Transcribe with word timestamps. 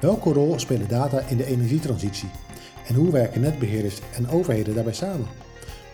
Welke 0.00 0.32
rol 0.32 0.58
spelen 0.58 0.88
data 0.88 1.20
in 1.20 1.36
de 1.36 1.46
energietransitie? 1.46 2.28
En 2.86 2.94
hoe 2.94 3.12
werken 3.12 3.40
netbeheerders 3.40 4.00
en 4.14 4.28
overheden 4.28 4.74
daarbij 4.74 4.92
samen? 4.92 5.26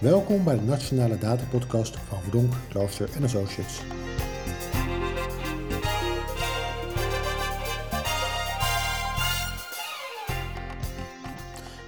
Welkom 0.01 0.45
bij 0.45 0.55
de 0.55 0.63
Nationale 0.63 1.19
Datapodcast 1.19 1.97
van 1.97 2.23
Verdonk, 2.23 2.53
Klooster 2.69 3.09
en 3.15 3.23
Associates. 3.23 3.81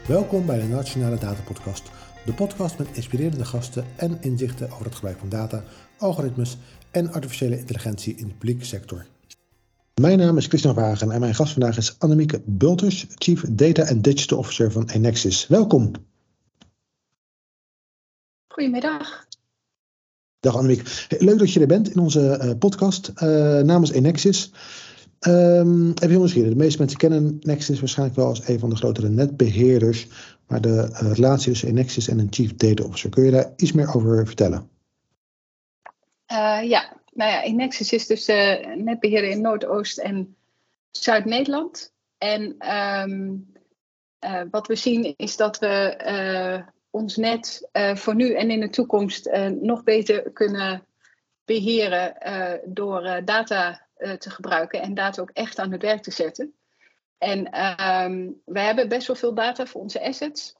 Welkom 0.06 0.46
bij 0.46 0.58
de 0.58 0.68
Nationale 0.68 1.18
Datapodcast, 1.18 1.90
de 2.24 2.32
podcast 2.32 2.78
met 2.78 2.88
inspirerende 2.92 3.44
gasten 3.44 3.84
en 3.96 4.18
inzichten 4.20 4.70
over 4.70 4.84
het 4.84 4.94
gebruik 4.94 5.18
van 5.18 5.28
data, 5.28 5.64
algoritmes 5.98 6.58
en 6.90 7.12
artificiële 7.12 7.58
intelligentie 7.58 8.16
in 8.16 8.26
de 8.26 8.34
publieke 8.34 8.64
sector. 8.64 9.06
Mijn 10.00 10.18
naam 10.18 10.36
is 10.36 10.46
Christian 10.46 10.74
Wagen 10.74 11.10
en 11.10 11.20
mijn 11.20 11.34
gast 11.34 11.52
vandaag 11.52 11.76
is 11.76 11.98
Annemieke 11.98 12.42
Bulters, 12.44 13.06
Chief 13.14 13.44
Data 13.48 13.88
and 13.88 14.04
Digital 14.04 14.38
Officer 14.38 14.72
van 14.72 14.88
Enexis. 14.88 15.46
Welkom. 15.46 15.92
Goedemiddag. 18.46 19.26
Dag 20.40 20.56
Annemieke. 20.56 20.84
Leuk 21.18 21.38
dat 21.38 21.52
je 21.52 21.60
er 21.60 21.66
bent 21.66 21.90
in 21.90 21.98
onze 21.98 22.40
uh, 22.42 22.58
podcast 22.58 23.08
uh, 23.08 23.60
namens 23.60 23.90
Enexis. 23.90 24.52
Um, 25.20 25.88
even 25.88 26.08
heel 26.08 26.18
nieuwsgierig. 26.18 26.50
De 26.50 26.56
meeste 26.56 26.78
mensen 26.78 26.98
kennen 26.98 27.36
Nexus 27.40 27.80
waarschijnlijk 27.80 28.18
wel 28.18 28.28
als 28.28 28.48
een 28.48 28.58
van 28.58 28.70
de 28.70 28.76
grotere 28.76 29.08
netbeheerders. 29.08 30.08
Maar 30.46 30.60
de 30.60 30.88
uh, 30.90 31.12
relatie 31.12 31.50
tussen 31.50 31.68
Enexis 31.68 32.08
en 32.08 32.18
een 32.18 32.28
Chief 32.30 32.54
Data 32.54 32.84
Officer, 32.84 33.10
kun 33.10 33.24
je 33.24 33.30
daar 33.30 33.52
iets 33.56 33.72
meer 33.72 33.94
over 33.94 34.26
vertellen? 34.26 34.68
ja, 36.62 36.96
nou 37.14 37.30
ja, 37.30 37.52
Nexus 37.52 37.92
is 37.92 38.06
dus 38.06 38.28
uh, 38.28 38.74
netbeheerder 38.74 39.30
in 39.30 39.40
Noordoost- 39.40 39.98
en 39.98 40.36
Zuid-Nederland. 40.90 41.92
En 42.18 42.72
um, 42.76 43.52
uh, 44.24 44.42
wat 44.50 44.66
we 44.66 44.76
zien 44.76 45.14
is 45.16 45.36
dat 45.36 45.58
we 45.58 46.00
uh, 46.06 46.66
ons 46.90 47.16
net 47.16 47.68
voor 47.94 48.14
nu 48.14 48.34
en 48.34 48.50
in 48.50 48.60
de 48.60 48.70
toekomst 48.70 49.30
nog 49.60 49.82
beter 49.82 50.32
kunnen 50.32 50.86
beheren 51.44 52.14
door 52.64 53.20
data 53.24 53.86
te 53.96 54.30
gebruiken 54.30 54.82
en 54.82 54.94
data 54.94 55.22
ook 55.22 55.30
echt 55.30 55.58
aan 55.58 55.72
het 55.72 55.82
werk 55.82 56.02
te 56.02 56.10
zetten. 56.10 56.54
En 57.18 57.38
um, 58.04 58.40
we 58.44 58.60
hebben 58.60 58.88
best 58.88 59.06
wel 59.06 59.16
veel 59.16 59.34
data 59.34 59.66
voor 59.66 59.80
onze 59.80 60.02
assets. 60.02 60.54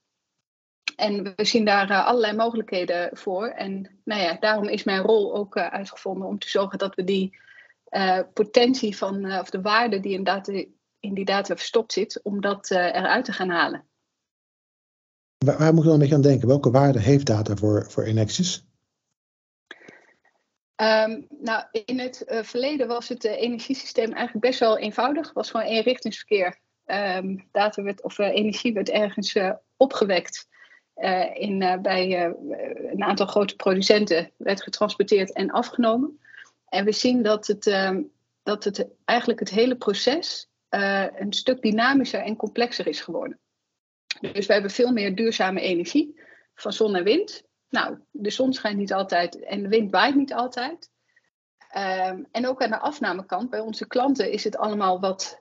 En 0.97 1.33
we 1.37 1.45
zien 1.45 1.65
daar 1.65 1.91
uh, 1.91 2.07
allerlei 2.07 2.37
mogelijkheden 2.37 3.11
voor. 3.13 3.47
En 3.47 4.01
nou 4.05 4.23
ja, 4.23 4.37
daarom 4.41 4.69
is 4.69 4.85
mijn 4.85 5.03
rol 5.03 5.35
ook 5.35 5.57
uh, 5.57 5.67
uitgevonden 5.67 6.29
om 6.29 6.39
te 6.39 6.49
zorgen 6.49 6.79
dat 6.79 6.95
we 6.95 7.05
die 7.05 7.39
uh, 7.91 8.21
potentie 8.33 8.97
van, 8.97 9.39
of 9.39 9.51
de 9.51 9.61
waarde 9.61 10.01
die 10.01 10.13
in, 10.13 10.25
data, 10.25 10.53
in 11.01 11.15
die 11.15 11.25
data 11.25 11.57
verstopt 11.57 11.93
zit, 11.93 12.21
om 12.23 12.41
dat 12.41 12.71
eruit 12.71 13.25
te 13.25 13.33
gaan 13.33 13.49
halen. 13.49 13.85
Waar, 15.39 15.59
waar 15.59 15.75
moet 15.75 15.83
je 15.83 15.85
dan 15.85 15.93
een 15.93 16.01
beetje 16.01 16.15
aan 16.15 16.23
denken? 16.23 16.49
Welke 16.49 16.71
waarde 16.71 17.01
heeft 17.01 17.27
data 17.27 17.57
voor, 17.57 17.91
voor 17.91 18.03
Enexis? 18.03 18.65
Um, 20.77 21.27
nou, 21.41 21.65
in 21.85 21.99
het 21.99 22.25
verleden 22.27 22.87
was 22.87 23.09
het 23.09 23.25
energiesysteem 23.25 24.13
eigenlijk 24.13 24.47
best 24.47 24.61
wel 24.61 24.79
eenvoudig. 24.79 25.27
Het 25.27 25.35
was 25.35 25.51
gewoon 25.51 25.67
eenrichtingsverkeer. 25.67 26.59
Um, 26.87 27.49
data 27.53 27.83
werd, 27.83 28.03
of 28.03 28.19
energie 28.19 28.73
werd 28.73 28.89
ergens 28.89 29.39
opgewekt. 29.77 30.49
Uh, 30.97 31.35
in, 31.35 31.61
uh, 31.61 31.77
bij 31.77 32.27
uh, 32.27 32.33
een 32.93 33.03
aantal 33.03 33.27
grote 33.27 33.57
producenten 33.57 34.31
werd 34.37 34.63
getransporteerd 34.63 35.33
en 35.33 35.51
afgenomen. 35.51 36.21
En 36.69 36.85
we 36.85 36.93
zien 36.93 37.23
dat 37.23 37.47
het, 37.47 37.67
ehm, 37.67 38.03
dat 38.43 38.65
het 38.65 38.87
eigenlijk 39.05 39.41
het 39.41 39.51
hele 39.51 39.77
proces 39.77 40.49
een 41.17 41.33
stuk 41.33 41.63
dynamischer 41.63 42.21
en 42.21 42.37
complexer 42.37 42.87
is 42.87 43.01
geworden. 43.01 43.39
Dus 44.21 44.47
we 44.47 44.53
hebben 44.53 44.71
veel 44.71 44.93
meer 44.93 45.15
duurzame 45.15 45.61
energie 45.61 46.21
van 46.55 46.73
zon 46.73 46.95
en 46.95 47.05
wind. 47.05 47.43
Nou, 47.69 47.99
de 48.11 48.31
zon 48.31 48.53
schijnt 48.53 48.79
niet 48.79 48.93
altijd 48.93 49.45
en 49.45 49.63
de 49.63 49.69
wind 49.69 49.91
waait 49.91 50.15
niet 50.15 50.33
altijd. 50.33 50.91
Um, 51.77 52.27
en 52.31 52.49
ook 52.49 52.63
aan 52.63 52.71
de 52.71 52.79
afnamekant, 52.79 53.51
bij 53.51 53.61
onze 53.61 53.87
klanten, 53.87 54.31
is 54.31 54.45
het 54.45 54.57
allemaal 54.57 55.01
wat 55.01 55.39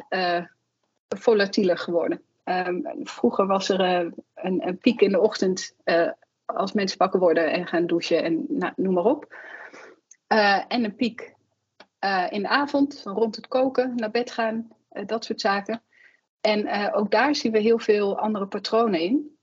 volatieler 1.10 1.78
geworden. 1.78 2.22
Um, 2.44 2.84
vroeger 3.04 3.48
was 3.48 3.70
er 3.70 4.12
een, 4.44 4.68
een, 4.68 4.78
piek 4.78 5.02
in 5.02 5.12
de 5.12 5.20
ochtend 5.20 5.76
uh, 5.86 6.12
als 6.46 6.74
mensen 6.74 6.98
wakker 6.98 7.20
worden 7.20 7.52
en 7.52 7.68
gaan 7.68 7.88
douchen 7.88 8.24
en 8.24 8.46
nou, 8.50 8.74
noem 8.76 8.94
maar 8.94 9.06
op. 9.06 9.36
Uh, 10.28 10.64
en 10.68 10.84
een 10.84 10.96
piek 10.96 11.32
in 12.30 12.42
de 12.42 12.48
avond, 12.48 13.02
rond 13.06 13.36
het 13.36 13.48
koken, 13.48 13.96
naar 13.96 14.12
bed 14.12 14.32
gaan, 14.32 14.68
dat 15.06 15.26
soort 15.26 15.42
zaken. 15.42 15.84
En 16.42 16.94
ook 16.94 17.12
daar 17.12 17.36
zien 17.36 17.52
we 17.52 17.60
heel 17.60 17.80
veel 17.80 18.20
andere 18.20 18.48
patronen 18.48 19.00
in. 19.00 19.38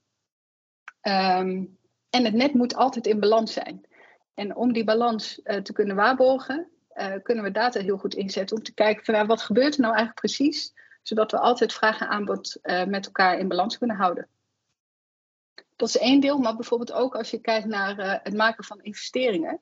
Um, 1.03 1.78
en 2.11 2.25
het 2.25 2.34
net 2.34 2.55
moet 2.55 2.75
altijd 2.75 3.06
in 3.06 3.21
balans 3.21 3.53
zijn. 3.53 3.81
En 4.34 4.56
om 4.56 4.72
die 4.72 4.84
balans 4.84 5.41
te 5.62 5.72
kunnen 5.72 5.97
waarborgen, 5.97 6.71
kunnen 7.22 7.44
we 7.44 7.50
data 7.50 7.81
heel 7.81 7.99
goed 7.99 8.15
inzetten 8.15 8.56
om 8.56 8.62
te 8.62 8.75
kijken 8.75 9.05
van 9.05 9.15
nou, 9.15 9.27
wat 9.27 9.43
gebeurt 9.43 9.75
er 9.75 9.81
nou 9.81 9.94
eigenlijk 9.94 10.21
precies 10.21 10.75
zodat 11.03 11.31
we 11.31 11.38
altijd 11.38 11.72
vraag 11.72 12.00
en 12.00 12.09
aanbod 12.09 12.59
met 12.87 13.06
elkaar 13.06 13.38
in 13.38 13.49
balans 13.49 13.78
kunnen 13.78 13.97
houden. 13.97 14.28
Dat 15.81 15.89
is 15.89 15.99
één 15.99 16.21
deel, 16.21 16.39
maar 16.39 16.57
bijvoorbeeld 16.57 16.93
ook 16.93 17.15
als 17.15 17.31
je 17.31 17.41
kijkt 17.41 17.67
naar 17.67 17.99
uh, 17.99 18.15
het 18.23 18.35
maken 18.35 18.65
van 18.65 18.83
investeringen. 18.83 19.61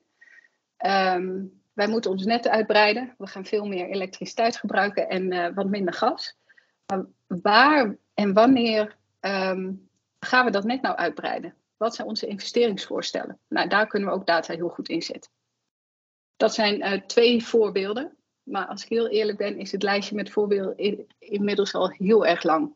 Um, 0.86 1.62
wij 1.72 1.88
moeten 1.88 2.10
ons 2.10 2.24
net 2.24 2.48
uitbreiden. 2.48 3.14
We 3.18 3.26
gaan 3.26 3.44
veel 3.44 3.66
meer 3.66 3.88
elektriciteit 3.88 4.56
gebruiken 4.56 5.08
en 5.08 5.32
uh, 5.32 5.48
wat 5.54 5.68
minder 5.68 5.94
gas. 5.94 6.36
Waar 7.26 7.96
en 8.14 8.32
wanneer 8.32 8.96
um, 9.20 9.88
gaan 10.20 10.44
we 10.44 10.50
dat 10.50 10.64
net 10.64 10.82
nou 10.82 10.96
uitbreiden? 10.96 11.54
Wat 11.76 11.94
zijn 11.94 12.08
onze 12.08 12.26
investeringsvoorstellen? 12.26 13.38
Nou, 13.48 13.68
daar 13.68 13.86
kunnen 13.86 14.08
we 14.08 14.14
ook 14.14 14.26
data 14.26 14.54
heel 14.54 14.68
goed 14.68 14.88
inzetten. 14.88 15.30
Dat 16.36 16.54
zijn 16.54 17.06
twee 17.06 17.44
voorbeelden. 17.44 18.16
Maar 18.42 18.66
als 18.66 18.82
ik 18.82 18.88
heel 18.88 19.08
eerlijk 19.08 19.38
ben, 19.38 19.58
is 19.58 19.72
het 19.72 19.82
lijstje 19.82 20.14
met 20.14 20.30
voorbeelden 20.30 21.06
inmiddels 21.18 21.74
al 21.74 21.90
heel 21.90 22.26
erg 22.26 22.42
lang. 22.42 22.74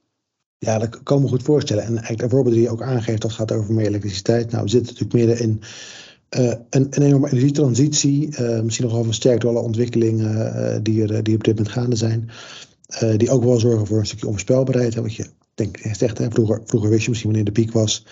Ja, 0.64 0.78
dat 0.78 1.02
kan 1.02 1.22
me 1.22 1.28
goed 1.28 1.42
voorstellen. 1.42 1.82
En 1.82 1.92
eigenlijk 1.92 2.20
de 2.20 2.28
voorbeelden 2.28 2.52
die 2.52 2.62
je 2.62 2.70
ook 2.70 2.82
aangeeft, 2.82 3.22
dat 3.22 3.32
gaat 3.32 3.52
over 3.52 3.74
meer 3.74 3.86
elektriciteit. 3.86 4.50
Nou, 4.50 4.64
we 4.64 4.70
zitten 4.70 4.94
natuurlijk 4.94 5.26
midden 5.26 5.38
in 5.38 5.60
uh, 6.38 6.54
een, 6.70 6.86
een 6.90 7.02
enorme 7.02 7.26
energietransitie. 7.26 8.28
Uh, 8.40 8.60
misschien 8.60 8.86
nogal 8.86 9.04
versterkt 9.04 9.40
door 9.40 9.50
alle 9.50 9.60
ontwikkelingen 9.60 10.56
uh, 10.56 10.76
die, 10.82 11.02
er, 11.02 11.22
die 11.22 11.34
op 11.34 11.44
dit 11.44 11.56
moment 11.56 11.74
gaande 11.74 11.96
zijn. 11.96 12.30
die 13.16 13.30
ook 13.30 13.44
wel 13.44 13.60
zorgen 13.60 13.86
voor 13.86 13.98
een 13.98 14.06
stukje 14.06 14.26
onvoorspelbaarheid. 14.26 14.94
Hè, 14.94 15.02
wat 15.02 15.14
je 15.14 15.26
denk, 15.54 15.78
zegt, 15.92 16.18
hè, 16.18 16.30
vroeger, 16.30 16.60
vroeger 16.64 16.90
wist 16.90 17.02
je 17.02 17.08
misschien 17.08 17.30
wanneer 17.30 17.52
de 17.52 17.60
piek 17.60 17.72
was. 17.72 18.06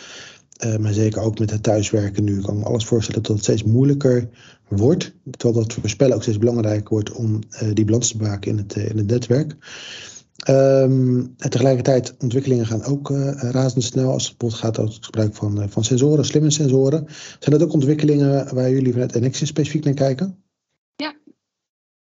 Maar 0.79 0.93
zeker 0.93 1.23
ook 1.23 1.39
met 1.39 1.51
het 1.51 1.63
thuiswerken 1.63 2.25
nu 2.25 2.41
kan 2.41 2.55
ik 2.55 2.61
me 2.61 2.67
alles 2.67 2.85
voorstellen 2.85 3.23
dat 3.23 3.33
het 3.33 3.43
steeds 3.43 3.63
moeilijker 3.63 4.29
wordt. 4.69 5.13
Terwijl 5.31 5.63
dat 5.63 5.73
voorspellen 5.73 6.15
ook 6.15 6.23
steeds 6.23 6.39
belangrijker 6.39 6.89
wordt 6.89 7.13
om 7.13 7.39
die 7.73 7.85
balans 7.85 8.11
te 8.11 8.17
maken 8.17 8.51
in 8.51 8.57
het, 8.57 8.77
in 8.77 8.97
het 8.97 9.07
netwerk. 9.07 9.57
Um, 10.49 11.35
en 11.39 11.51
tegelijkertijd, 11.51 12.17
ontwikkelingen 12.19 12.67
gaan 12.67 12.85
ook 12.85 13.09
razendsnel 13.39 14.13
als 14.13 14.29
het 14.29 14.39
bijvoorbeeld 14.39 14.75
gaat 14.75 14.79
over 14.79 14.95
het 14.95 15.05
gebruik 15.05 15.35
van, 15.35 15.69
van 15.69 15.85
sensoren, 15.85 16.25
slimme 16.25 16.51
sensoren. 16.51 17.07
Zijn 17.09 17.59
dat 17.59 17.63
ook 17.63 17.73
ontwikkelingen 17.73 18.55
waar 18.55 18.71
jullie 18.71 18.93
vanuit 18.93 19.15
Enexis 19.15 19.49
specifiek 19.49 19.85
naar 19.85 19.95
kijken? 19.95 20.45
Ja, 20.97 21.15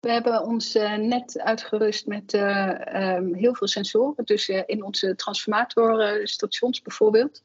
we 0.00 0.10
hebben 0.10 0.42
ons 0.42 0.74
net 0.98 1.38
uitgerust 1.38 2.06
met 2.06 2.32
um, 2.32 3.34
heel 3.34 3.54
veel 3.54 3.68
sensoren. 3.68 4.24
Dus 4.24 4.48
in 4.48 4.84
onze 4.84 5.14
transformatorstations 5.14 6.82
bijvoorbeeld. 6.82 7.42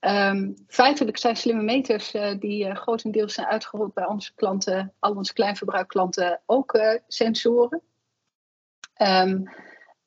Um, 0.00 0.54
feitelijk 0.66 1.18
zijn 1.18 1.36
slimme 1.36 1.62
meters 1.62 2.14
uh, 2.14 2.30
die 2.38 2.66
uh, 2.66 2.76
grotendeels 2.76 3.34
zijn 3.34 3.46
uitgerold 3.46 3.94
bij 3.94 4.06
onze 4.06 4.32
klanten, 4.34 4.92
al 4.98 5.14
onze 5.14 5.32
kleinverbruikklanten, 5.32 6.40
ook 6.46 6.74
uh, 6.74 6.94
sensoren. 7.08 7.80
Um, 9.02 9.48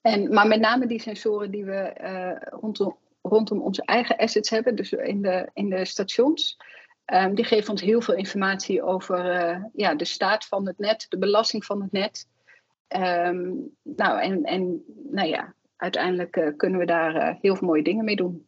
en, 0.04 0.34
maar 0.34 0.48
met 0.48 0.60
name 0.60 0.88
die 0.88 1.02
sensoren 1.02 1.52
die 1.52 1.66
we 1.66 1.94
rondom, 2.62 2.98
rondom, 3.22 3.62
onze 3.62 3.82
eigen 3.86 4.18
assets 4.18 4.50
hebben, 4.50 4.76
dus 4.76 4.92
in 4.92 5.22
de, 5.22 5.50
in 5.54 5.70
de 5.70 5.86
stations, 5.86 6.58
um, 7.14 7.36
die 7.36 7.46
geven 7.46 7.70
ons 7.70 7.82
heel 7.82 8.02
veel 8.02 8.16
informatie 8.16 8.84
over 8.84 9.20
ja, 9.74 9.96
de 9.96 10.06
staat 10.06 10.46
van 10.46 10.68
het 10.68 10.78
net, 10.78 11.06
de 11.10 11.18
belasting 11.18 11.66
van 11.66 11.82
het 11.82 11.92
net. 11.92 12.28
nou, 13.84 14.22
en, 14.22 14.44
en 14.44 14.84
nou 15.12 15.28
ja, 15.28 15.54
uiteindelijk 15.78 16.54
kunnen 16.58 16.80
we 16.80 16.86
daar 16.86 17.38
heel 17.42 17.56
veel 17.56 17.68
mooie 17.68 17.84
dingen 17.84 18.06
mee 18.06 18.16
doen. 18.16 18.46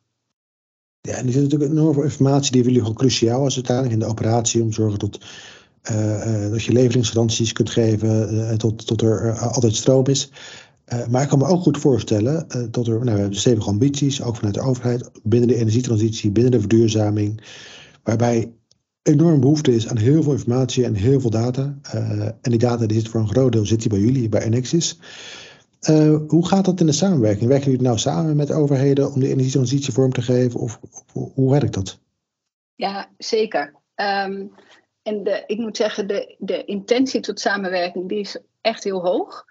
Ja, 1.01 1.13
en 1.13 1.25
er 1.25 1.31
zit 1.31 1.41
natuurlijk 1.41 1.71
enorm 1.71 1.93
veel 1.93 2.03
informatie 2.03 2.51
die 2.51 2.63
jullie 2.63 2.79
gewoon 2.79 2.95
cruciaal 2.95 3.45
is 3.45 3.55
uiteindelijk 3.55 3.93
in 3.93 3.99
de 3.99 4.11
operatie 4.11 4.61
om 4.61 4.69
te 4.69 4.75
zorgen 4.75 4.99
tot, 4.99 5.19
dat 6.51 6.63
je 6.63 6.71
leveringsgaranties 6.71 7.53
kunt 7.53 7.69
geven, 7.69 8.57
tot, 8.57 8.87
tot 8.87 9.01
er 9.01 9.37
altijd 9.39 9.75
stroom 9.75 10.07
is. 10.07 10.31
Maar 11.09 11.21
ik 11.21 11.27
kan 11.29 11.39
me 11.39 11.45
ook 11.45 11.61
goed 11.61 11.77
voorstellen 11.77 12.47
dat 12.71 12.87
er, 12.87 12.93
nou, 12.93 13.15
we 13.15 13.19
hebben 13.21 13.35
stevige 13.35 13.69
ambities, 13.69 14.21
ook 14.21 14.35
vanuit 14.35 14.53
de 14.53 14.61
overheid, 14.61 15.09
binnen 15.23 15.49
de 15.49 15.55
energietransitie, 15.55 16.31
binnen 16.31 16.51
de 16.51 16.59
verduurzaming, 16.59 17.41
waarbij 18.03 18.51
enorm 19.01 19.39
behoefte 19.39 19.75
is 19.75 19.87
aan 19.87 19.97
heel 19.97 20.23
veel 20.23 20.31
informatie 20.31 20.85
en 20.85 20.93
heel 20.93 21.19
veel 21.19 21.29
data. 21.29 21.77
en 22.41 22.51
die 22.51 22.59
data 22.59 22.85
die 22.85 22.99
zit 22.99 23.09
voor 23.09 23.19
een 23.19 23.29
groot 23.29 23.51
deel 23.51 23.65
zit 23.65 23.79
die 23.79 23.89
bij 23.89 23.99
jullie, 23.99 24.29
bij 24.29 24.41
Enexis. 24.41 24.99
Uh, 25.89 26.19
hoe 26.27 26.47
gaat 26.47 26.65
dat 26.65 26.79
in 26.79 26.85
de 26.85 26.91
samenwerking? 26.91 27.49
Werken 27.49 27.71
jullie 27.71 27.85
nou 27.85 27.97
samen 27.97 28.35
met 28.35 28.51
overheden 28.51 29.13
om 29.13 29.19
de 29.19 29.27
energietransitie 29.27 29.93
vorm 29.93 30.11
te 30.11 30.21
geven? 30.21 30.59
Of, 30.59 30.79
hoe 31.33 31.51
werkt 31.51 31.73
dat? 31.73 31.99
Ja, 32.75 33.09
zeker. 33.17 33.73
Um, 33.95 34.51
en 35.01 35.23
de, 35.23 35.43
ik 35.47 35.57
moet 35.57 35.77
zeggen, 35.77 36.07
de, 36.07 36.35
de 36.39 36.65
intentie 36.65 37.19
tot 37.19 37.39
samenwerking 37.39 38.09
die 38.09 38.19
is 38.19 38.37
echt 38.61 38.83
heel 38.83 39.01
hoog. 39.01 39.45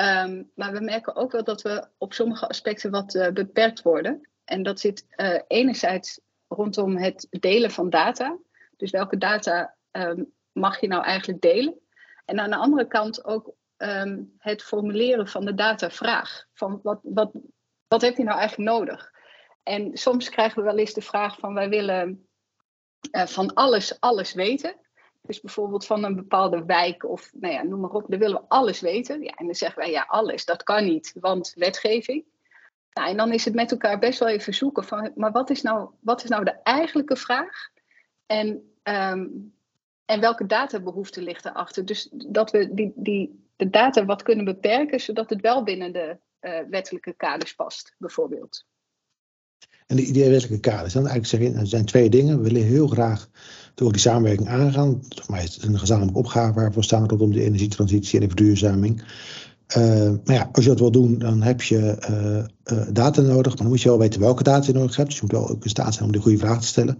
Um, 0.00 0.50
maar 0.54 0.72
we 0.72 0.80
merken 0.80 1.16
ook 1.16 1.32
wel 1.32 1.44
dat 1.44 1.62
we 1.62 1.88
op 1.98 2.12
sommige 2.12 2.48
aspecten 2.48 2.90
wat 2.90 3.14
uh, 3.14 3.28
beperkt 3.28 3.82
worden. 3.82 4.28
En 4.44 4.62
dat 4.62 4.80
zit 4.80 5.06
uh, 5.16 5.40
enerzijds 5.46 6.20
rondom 6.48 6.96
het 6.96 7.26
delen 7.30 7.70
van 7.70 7.90
data. 7.90 8.38
Dus 8.76 8.90
welke 8.90 9.18
data 9.18 9.76
um, 9.90 10.32
mag 10.52 10.80
je 10.80 10.86
nou 10.86 11.04
eigenlijk 11.04 11.40
delen? 11.40 11.80
En 12.24 12.40
aan 12.40 12.50
de 12.50 12.56
andere 12.56 12.86
kant 12.86 13.24
ook 13.24 13.54
um, 13.76 14.34
het 14.38 14.62
formuleren 14.62 15.28
van 15.28 15.44
de 15.44 15.54
datavraag. 15.54 16.46
Van 16.52 16.80
wat, 16.82 17.00
wat, 17.02 17.32
wat 17.88 18.00
heb 18.00 18.16
je 18.16 18.24
nou 18.24 18.38
eigenlijk 18.38 18.70
nodig? 18.70 19.10
En 19.62 19.96
soms 19.96 20.28
krijgen 20.28 20.58
we 20.58 20.64
wel 20.64 20.78
eens 20.78 20.94
de 20.94 21.02
vraag 21.02 21.38
van 21.38 21.54
wij 21.54 21.68
willen 21.68 22.28
uh, 23.12 23.26
van 23.26 23.54
alles, 23.54 24.00
alles 24.00 24.32
weten. 24.32 24.76
Dus 25.22 25.40
bijvoorbeeld 25.40 25.86
van 25.86 26.04
een 26.04 26.14
bepaalde 26.14 26.64
wijk 26.64 27.04
of 27.04 27.30
nou 27.34 27.54
ja, 27.54 27.62
noem 27.62 27.80
maar 27.80 27.90
op, 27.90 28.04
dan 28.08 28.18
willen 28.18 28.40
we 28.40 28.48
alles 28.48 28.80
weten. 28.80 29.22
Ja, 29.22 29.32
en 29.34 29.46
dan 29.46 29.54
zeggen 29.54 29.78
wij 29.78 29.90
ja, 29.90 30.04
alles, 30.08 30.44
dat 30.44 30.62
kan 30.62 30.84
niet, 30.84 31.14
want 31.20 31.52
wetgeving. 31.56 32.24
Nou, 32.92 33.08
en 33.08 33.16
dan 33.16 33.32
is 33.32 33.44
het 33.44 33.54
met 33.54 33.70
elkaar 33.70 33.98
best 33.98 34.18
wel 34.18 34.28
even 34.28 34.54
zoeken 34.54 34.84
van, 34.84 35.12
maar 35.14 35.32
wat 35.32 35.50
is 35.50 35.62
nou, 35.62 35.90
wat 36.00 36.22
is 36.24 36.30
nou 36.30 36.44
de 36.44 36.62
eigenlijke 36.62 37.16
vraag? 37.16 37.70
En, 38.26 38.48
um, 38.82 39.54
en 40.04 40.20
welke 40.20 40.46
databehoeften 40.46 41.22
ligt 41.22 41.44
erachter? 41.44 41.84
Dus 41.84 42.08
dat 42.10 42.50
we 42.50 42.74
die, 42.74 42.92
die, 42.96 43.48
de 43.56 43.70
data 43.70 44.04
wat 44.04 44.22
kunnen 44.22 44.44
beperken, 44.44 45.00
zodat 45.00 45.30
het 45.30 45.40
wel 45.40 45.62
binnen 45.62 45.92
de 45.92 46.18
uh, 46.40 46.58
wettelijke 46.68 47.12
kaders 47.12 47.54
past, 47.54 47.94
bijvoorbeeld. 47.98 48.66
En 49.90 49.96
de 49.96 50.04
ideewettelijke 50.04 50.70
kaders, 50.70 50.92
dan 50.92 51.06
eigenlijk 51.06 51.42
zeggen, 51.42 51.60
er 51.60 51.66
zijn 51.66 51.84
twee 51.84 52.10
dingen. 52.10 52.36
We 52.36 52.42
willen 52.42 52.66
heel 52.66 52.86
graag 52.86 53.28
door 53.74 53.92
die 53.92 54.00
samenwerking 54.00 54.48
aangaan. 54.48 55.02
Voor 55.08 55.34
mij 55.34 55.44
is 55.44 55.54
het 55.54 55.64
een 55.64 55.78
gezamenlijke 55.78 56.18
opgave 56.18 56.52
waar 56.52 56.72
we 56.72 56.82
staan 56.82 57.08
rondom 57.08 57.32
de 57.32 57.42
energietransitie 57.44 58.14
en 58.14 58.20
de 58.20 58.34
verduurzaming. 58.34 59.02
Uh, 59.76 60.10
maar 60.24 60.34
ja, 60.34 60.48
als 60.52 60.64
je 60.64 60.70
dat 60.70 60.78
wil 60.78 60.90
doen, 60.90 61.18
dan 61.18 61.42
heb 61.42 61.62
je 61.62 61.96
uh, 62.10 62.78
uh, 62.78 62.86
data 62.92 63.20
nodig. 63.20 63.48
Maar 63.48 63.56
dan 63.56 63.66
moet 63.66 63.82
je 63.82 63.88
wel 63.88 63.98
weten 63.98 64.20
welke 64.20 64.42
data 64.42 64.66
je 64.66 64.72
nodig 64.72 64.96
hebt. 64.96 65.08
Dus 65.08 65.18
je 65.18 65.22
moet 65.22 65.32
wel 65.32 65.48
ook 65.48 65.64
in 65.64 65.70
staat 65.70 65.94
zijn 65.94 66.04
om 66.04 66.12
de 66.12 66.20
goede 66.20 66.38
vraag 66.38 66.60
te 66.60 66.66
stellen. 66.66 66.98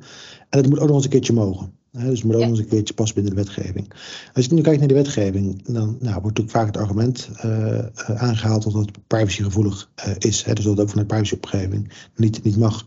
En 0.49 0.59
het 0.59 0.69
moet 0.69 0.79
ook 0.79 0.87
nog 0.87 0.97
eens 0.97 1.05
een 1.05 1.11
keertje 1.11 1.33
mogen. 1.33 1.73
Hè? 1.93 2.09
Dus 2.09 2.19
het 2.19 2.25
moet 2.25 2.35
ook 2.35 2.41
nog 2.41 2.51
eens 2.51 2.59
een 2.59 2.69
keertje 2.69 2.95
passen 2.95 3.15
binnen 3.15 3.35
de 3.35 3.43
wetgeving. 3.43 3.93
Als 4.35 4.47
je 4.47 4.55
nu 4.55 4.61
kijkt 4.61 4.79
naar 4.79 4.89
de 4.89 4.95
wetgeving, 4.95 5.63
dan 5.65 5.97
nou, 6.01 6.21
wordt 6.21 6.39
natuurlijk 6.39 6.51
vaak 6.51 6.67
het 6.67 6.77
argument 6.77 7.29
aangehaald 8.17 8.63
dat 8.63 8.73
het 8.73 9.07
privacygevoelig 9.07 9.91
is. 10.19 10.45
Hè? 10.45 10.53
Dus 10.53 10.65
dat 10.65 10.73
het 10.73 10.83
ook 10.83 10.91
van 10.91 11.01
de 11.01 11.07
privacyopgeving 11.07 11.93
niet, 12.17 12.43
niet 12.45 12.57
mag. 12.57 12.85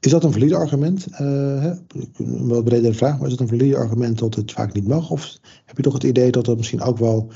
Is 0.00 0.10
dat 0.10 0.24
een 0.24 0.32
valide 0.32 0.56
argument? 0.56 1.06
Hè? 1.10 1.70
Een 1.70 2.48
wat 2.48 2.64
bredere 2.64 2.94
vraag, 2.94 3.18
maar 3.18 3.26
is 3.26 3.32
het 3.32 3.40
een 3.40 3.48
valide 3.48 3.76
argument 3.76 4.18
dat 4.18 4.34
het 4.34 4.52
vaak 4.52 4.72
niet 4.72 4.88
mag? 4.88 5.10
Of 5.10 5.38
heb 5.64 5.76
je 5.76 5.82
toch 5.82 5.92
het 5.92 6.04
idee 6.04 6.30
dat 6.30 6.44
dat 6.44 6.56
misschien 6.56 6.82
ook 6.82 6.98
wel 6.98 7.30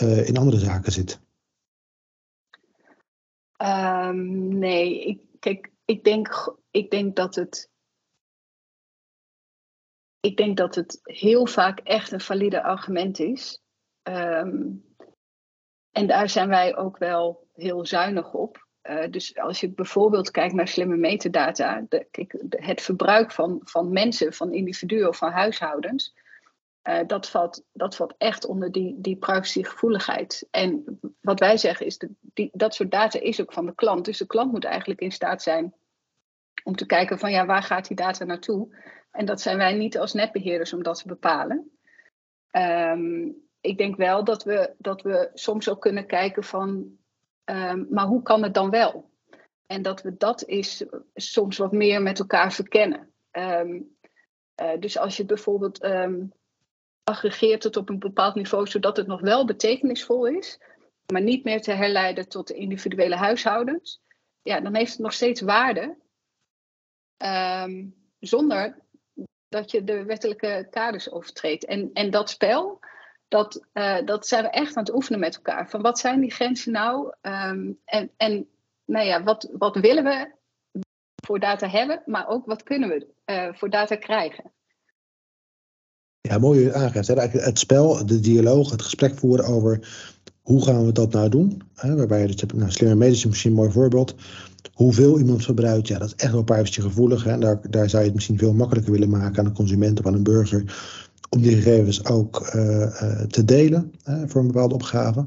uh, 0.00 0.28
in 0.28 0.36
andere 0.36 0.58
zaken 0.58 0.92
zit? 0.92 1.20
Um, 3.62 4.58
nee, 4.58 5.04
ik, 5.04 5.20
kijk, 5.38 5.70
ik 5.84 6.04
denk, 6.04 6.56
ik 6.70 6.90
denk 6.90 7.16
dat 7.16 7.34
het. 7.34 7.70
Ik 10.20 10.36
denk 10.36 10.56
dat 10.56 10.74
het 10.74 11.00
heel 11.02 11.46
vaak 11.46 11.78
echt 11.78 12.12
een 12.12 12.20
valide 12.20 12.62
argument 12.62 13.18
is. 13.18 13.62
Um, 14.02 14.84
en 15.90 16.06
daar 16.06 16.28
zijn 16.28 16.48
wij 16.48 16.76
ook 16.76 16.98
wel 16.98 17.48
heel 17.52 17.86
zuinig 17.86 18.34
op. 18.34 18.66
Uh, 18.82 19.10
dus 19.10 19.38
als 19.38 19.60
je 19.60 19.70
bijvoorbeeld 19.70 20.30
kijkt 20.30 20.54
naar 20.54 20.68
slimme 20.68 20.96
metadata, 20.96 21.84
de, 21.88 22.06
kijk, 22.10 22.34
het 22.48 22.80
verbruik 22.80 23.32
van, 23.32 23.60
van 23.64 23.92
mensen, 23.92 24.32
van 24.32 24.52
individuen 24.52 25.08
of 25.08 25.16
van 25.16 25.30
huishoudens, 25.30 26.14
uh, 26.84 26.98
dat, 27.06 27.28
valt, 27.28 27.62
dat 27.72 27.96
valt 27.96 28.14
echt 28.18 28.46
onder 28.46 28.72
die, 28.72 29.00
die 29.00 29.16
privacygevoeligheid. 29.16 30.48
En 30.50 31.00
wat 31.20 31.40
wij 31.40 31.56
zeggen 31.56 31.86
is, 31.86 31.98
dat 31.98 32.10
die, 32.20 32.50
dat 32.52 32.74
soort 32.74 32.90
data 32.90 33.20
is 33.20 33.40
ook 33.40 33.52
van 33.52 33.66
de 33.66 33.74
klant. 33.74 34.04
Dus 34.04 34.18
de 34.18 34.26
klant 34.26 34.52
moet 34.52 34.64
eigenlijk 34.64 35.00
in 35.00 35.12
staat 35.12 35.42
zijn 35.42 35.74
om 36.64 36.76
te 36.76 36.86
kijken 36.86 37.18
van 37.18 37.30
ja, 37.30 37.46
waar 37.46 37.62
gaat 37.62 37.88
die 37.88 37.96
data 37.96 38.24
naartoe? 38.24 38.76
En 39.10 39.24
dat 39.24 39.40
zijn 39.40 39.56
wij 39.56 39.74
niet 39.74 39.98
als 39.98 40.12
netbeheerders 40.12 40.72
om 40.72 40.82
dat 40.82 40.98
te 40.98 41.08
bepalen. 41.08 41.70
Um, 42.50 43.36
ik 43.60 43.78
denk 43.78 43.96
wel 43.96 44.24
dat 44.24 44.44
we, 44.44 44.74
dat 44.78 45.02
we 45.02 45.30
soms 45.34 45.68
ook 45.68 45.80
kunnen 45.80 46.06
kijken 46.06 46.44
van, 46.44 46.96
um, 47.44 47.86
maar 47.90 48.06
hoe 48.06 48.22
kan 48.22 48.42
het 48.42 48.54
dan 48.54 48.70
wel? 48.70 49.10
En 49.66 49.82
dat 49.82 50.02
we 50.02 50.16
dat 50.16 50.44
is 50.44 50.84
soms 51.14 51.56
wat 51.56 51.72
meer 51.72 52.02
met 52.02 52.18
elkaar 52.18 52.52
verkennen. 52.52 53.12
Um, 53.32 53.96
uh, 54.62 54.70
dus 54.78 54.98
als 54.98 55.16
je 55.16 55.24
bijvoorbeeld 55.24 55.84
aggregeert 57.04 57.62
het 57.62 57.76
op 57.76 57.88
een 57.88 57.98
bepaald 57.98 58.34
niveau, 58.34 58.66
zodat 58.66 58.96
het 58.96 59.06
nog 59.06 59.20
wel 59.20 59.44
betekenisvol 59.44 60.26
is, 60.26 60.60
maar 61.12 61.22
niet 61.22 61.44
meer 61.44 61.62
te 61.62 61.72
herleiden 61.72 62.28
tot 62.28 62.50
individuele 62.50 63.16
huishoudens, 63.16 64.00
ja, 64.42 64.60
dan 64.60 64.74
heeft 64.74 64.92
het 64.92 65.00
nog 65.00 65.12
steeds 65.12 65.40
waarde, 65.40 65.96
um, 67.64 67.94
zonder 68.18 68.78
dat 69.48 69.70
je 69.70 69.84
de 69.84 70.04
wettelijke 70.04 70.66
kaders 70.70 71.10
overtreedt. 71.10 71.64
En, 71.64 71.90
en 71.92 72.10
dat 72.10 72.30
spel, 72.30 72.80
dat, 73.28 73.66
uh, 73.72 73.98
dat 74.04 74.26
zijn 74.26 74.44
we 74.44 74.50
echt 74.50 74.76
aan 74.76 74.84
het 74.84 74.94
oefenen 74.94 75.20
met 75.20 75.34
elkaar. 75.34 75.70
Van 75.70 75.82
wat 75.82 75.98
zijn 75.98 76.20
die 76.20 76.30
grenzen 76.30 76.72
nou? 76.72 77.14
Um, 77.20 77.80
en 77.84 78.10
en 78.16 78.48
nou 78.84 79.06
ja, 79.06 79.22
wat, 79.22 79.48
wat 79.52 79.76
willen 79.76 80.04
we 80.04 80.30
voor 81.26 81.40
data 81.40 81.68
hebben, 81.68 82.02
maar 82.06 82.28
ook 82.28 82.46
wat 82.46 82.62
kunnen 82.62 82.88
we 82.88 83.06
uh, 83.26 83.54
voor 83.54 83.70
data 83.70 83.96
krijgen? 83.96 84.52
Ja, 86.28 86.38
mooi 86.38 86.72
aangeeft. 86.72 87.08
Eigenlijk 87.08 87.46
het 87.46 87.58
spel, 87.58 88.06
de 88.06 88.20
dialoog, 88.20 88.70
het 88.70 88.82
gesprek 88.82 89.18
voeren 89.18 89.44
over 89.44 89.88
hoe 90.42 90.64
gaan 90.64 90.86
we 90.86 90.92
dat 90.92 91.12
nou 91.12 91.28
doen. 91.28 91.62
Hè, 91.74 91.96
waarbij 91.96 92.20
je 92.20 92.26
dus 92.26 92.44
nou, 92.54 92.70
slimme 92.70 92.94
medische 92.94 93.28
misschien 93.28 93.50
een 93.50 93.56
mooi 93.56 93.70
voorbeeld. 93.70 94.14
Hoeveel 94.72 95.18
iemand 95.18 95.44
verbruikt, 95.44 95.88
ja, 95.88 95.98
dat 95.98 96.08
is 96.08 96.14
echt 96.24 96.32
wel 96.32 96.42
privacygevoelig. 96.42 97.24
Hè. 97.24 97.30
En 97.30 97.40
daar, 97.40 97.60
daar 97.70 97.88
zou 97.88 97.98
je 97.98 98.06
het 98.06 98.14
misschien 98.14 98.38
veel 98.38 98.52
makkelijker 98.52 98.92
willen 98.92 99.08
maken 99.08 99.38
aan 99.38 99.46
een 99.46 99.52
consument 99.52 99.98
of 99.98 100.06
aan 100.06 100.14
een 100.14 100.22
burger. 100.22 100.76
Om 101.28 101.42
die 101.42 101.54
gegevens 101.54 102.04
ook 102.04 102.52
uh, 102.54 102.80
uh, 102.80 103.20
te 103.20 103.44
delen 103.44 103.92
hè, 104.02 104.28
voor 104.28 104.40
een 104.40 104.46
bepaalde 104.46 104.74
opgave. 104.74 105.26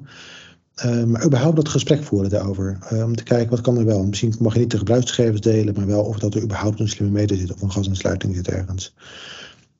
Uh, 0.86 1.04
maar 1.04 1.26
überhaupt 1.26 1.56
dat 1.56 1.70
gesprek 1.70 2.04
voeren 2.04 2.30
daarover. 2.30 2.78
om 2.90 3.16
te 3.16 3.24
kijken 3.24 3.50
wat 3.50 3.62
kan 3.62 3.78
er 3.78 3.86
wel. 3.86 4.06
Misschien 4.06 4.36
mag 4.40 4.54
je 4.54 4.60
niet 4.60 4.72
de 4.72 4.78
gebruiksgegevens 4.78 5.42
delen, 5.42 5.74
maar 5.74 5.88
wel 5.88 6.04
of 6.04 6.20
dat 6.20 6.36
er 6.36 6.44
überhaupt 6.44 6.80
een 6.80 6.90
slimme 6.90 7.14
meter 7.14 7.38
zit 7.38 7.54
of 7.54 7.62
een 7.62 7.72
gasaansluiting 7.72 8.36
zit 8.36 8.48
ergens. 8.48 8.96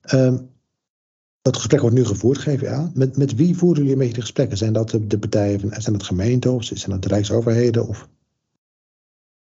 Ehm, 0.00 0.36
dat 1.46 1.56
gesprek 1.56 1.80
wordt 1.80 1.96
nu 1.96 2.04
gevoerd, 2.04 2.66
aan. 2.66 2.90
Met, 2.94 3.16
met 3.16 3.34
wie 3.34 3.56
voeren 3.56 3.78
jullie 3.78 3.92
een 3.92 3.98
beetje 3.98 4.14
de 4.14 4.20
gesprekken? 4.20 4.56
Zijn 4.56 4.72
dat 4.72 4.90
de, 4.90 5.06
de 5.06 5.18
partijen, 5.18 5.60
zijn 5.60 5.96
dat 5.96 6.06
gemeenten 6.06 6.52
of 6.52 6.64
zijn 6.64 6.90
dat 6.90 7.02
de 7.02 7.08
rijksoverheden? 7.08 7.88
Of? 7.88 8.08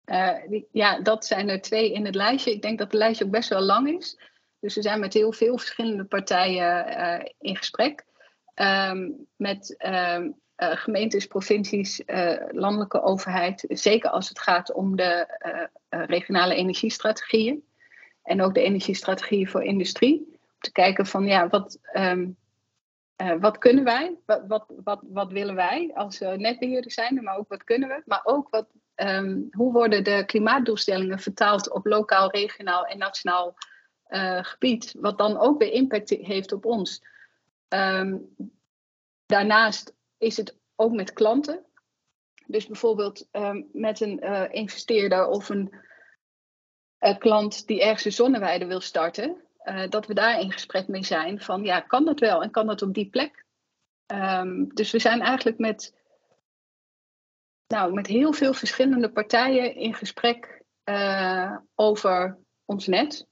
Uh, 0.05 0.61
ja, 0.71 1.01
dat 1.01 1.25
zijn 1.25 1.49
er 1.49 1.61
twee 1.61 1.93
in 1.93 2.05
het 2.05 2.15
lijstje. 2.15 2.51
Ik 2.51 2.61
denk 2.61 2.77
dat 2.77 2.87
het 2.87 2.95
lijstje 2.95 3.25
ook 3.25 3.31
best 3.31 3.49
wel 3.49 3.61
lang 3.61 3.97
is. 3.97 4.19
Dus 4.59 4.75
we 4.75 4.81
zijn 4.81 4.99
met 4.99 5.13
heel 5.13 5.31
veel 5.31 5.57
verschillende 5.57 6.03
partijen 6.03 6.87
uh, 6.87 7.25
in 7.39 7.55
gesprek. 7.55 8.05
Um, 8.55 9.27
met 9.35 9.75
um, 9.85 10.35
uh, 10.57 10.71
gemeentes, 10.75 11.25
provincies, 11.25 12.01
landelijke 12.51 13.01
overheid. 13.01 13.65
Zeker 13.67 14.09
als 14.09 14.29
het 14.29 14.39
gaat 14.39 14.73
om 14.73 14.95
de 14.95 15.27
regionale 15.89 16.55
energiestrategieën. 16.55 17.63
En 18.23 18.41
ook 18.41 18.53
de 18.53 18.61
energiestrategieën 18.61 19.47
voor 19.47 19.63
industrie 19.63 20.38
te 20.59 20.71
kijken 20.71 21.05
van 21.05 21.25
ja, 21.25 21.47
wat, 21.47 21.79
um, 21.93 22.37
wat 23.39 23.57
kunnen 23.57 23.83
wij? 23.83 24.17
Wat, 24.25 24.43
wat, 24.47 24.65
wat, 24.83 24.99
wat 25.03 25.31
willen 25.31 25.55
wij 25.55 25.91
als 25.93 26.19
netbeheerder 26.19 26.91
zijn? 26.91 27.23
Maar 27.23 27.37
ook 27.37 27.49
wat 27.49 27.63
kunnen 27.63 27.89
we? 27.89 28.01
Maar 28.05 28.21
ook 28.23 28.49
wat, 28.49 28.67
um, 28.95 29.47
hoe 29.51 29.71
worden 29.71 30.03
de 30.03 30.23
klimaatdoelstellingen 30.25 31.19
vertaald 31.19 31.71
op 31.71 31.85
lokaal, 31.85 32.31
regionaal 32.31 32.85
en 32.85 32.97
nationaal 32.97 33.55
uh, 34.09 34.43
gebied? 34.43 34.95
Wat 34.99 35.17
dan 35.17 35.37
ook 35.37 35.59
weer 35.59 35.71
impact 35.71 36.09
heeft 36.09 36.51
op 36.51 36.65
ons. 36.65 37.03
Um, 37.67 38.35
daarnaast 39.25 39.93
is 40.17 40.37
het 40.37 40.57
ook 40.75 40.93
met 40.93 41.13
klanten. 41.13 41.65
Dus 42.45 42.67
bijvoorbeeld 42.67 43.27
met 43.71 43.99
een 43.99 44.19
investeerder 44.51 45.27
of 45.27 45.49
een 45.49 45.73
klant 47.17 47.67
die 47.67 47.81
ergens 47.81 48.05
een 48.05 48.11
zonneweide 48.11 48.65
wil 48.65 48.81
starten 48.81 49.48
uh, 49.65 49.89
dat 49.89 50.05
we 50.05 50.13
daar 50.13 50.39
in 50.39 50.51
gesprek 50.51 50.87
mee 50.87 51.03
zijn 51.03 51.39
van 51.39 51.63
ja, 51.63 51.79
kan 51.79 52.05
dat 52.05 52.19
wel 52.19 52.43
en 52.43 52.51
kan 52.51 52.67
dat 52.67 52.81
op 52.81 52.93
die 52.93 53.09
plek? 53.09 53.45
Um, 54.11 54.73
dus 54.73 54.91
we 54.91 54.99
zijn 54.99 55.21
eigenlijk 55.21 55.57
met, 55.57 55.93
nou, 57.67 57.93
met 57.93 58.07
heel 58.07 58.33
veel 58.33 58.53
verschillende 58.53 59.11
partijen 59.11 59.75
in 59.75 59.93
gesprek 59.93 60.63
uh, 60.89 61.57
over 61.75 62.37
ons 62.65 62.87
net. 62.87 63.27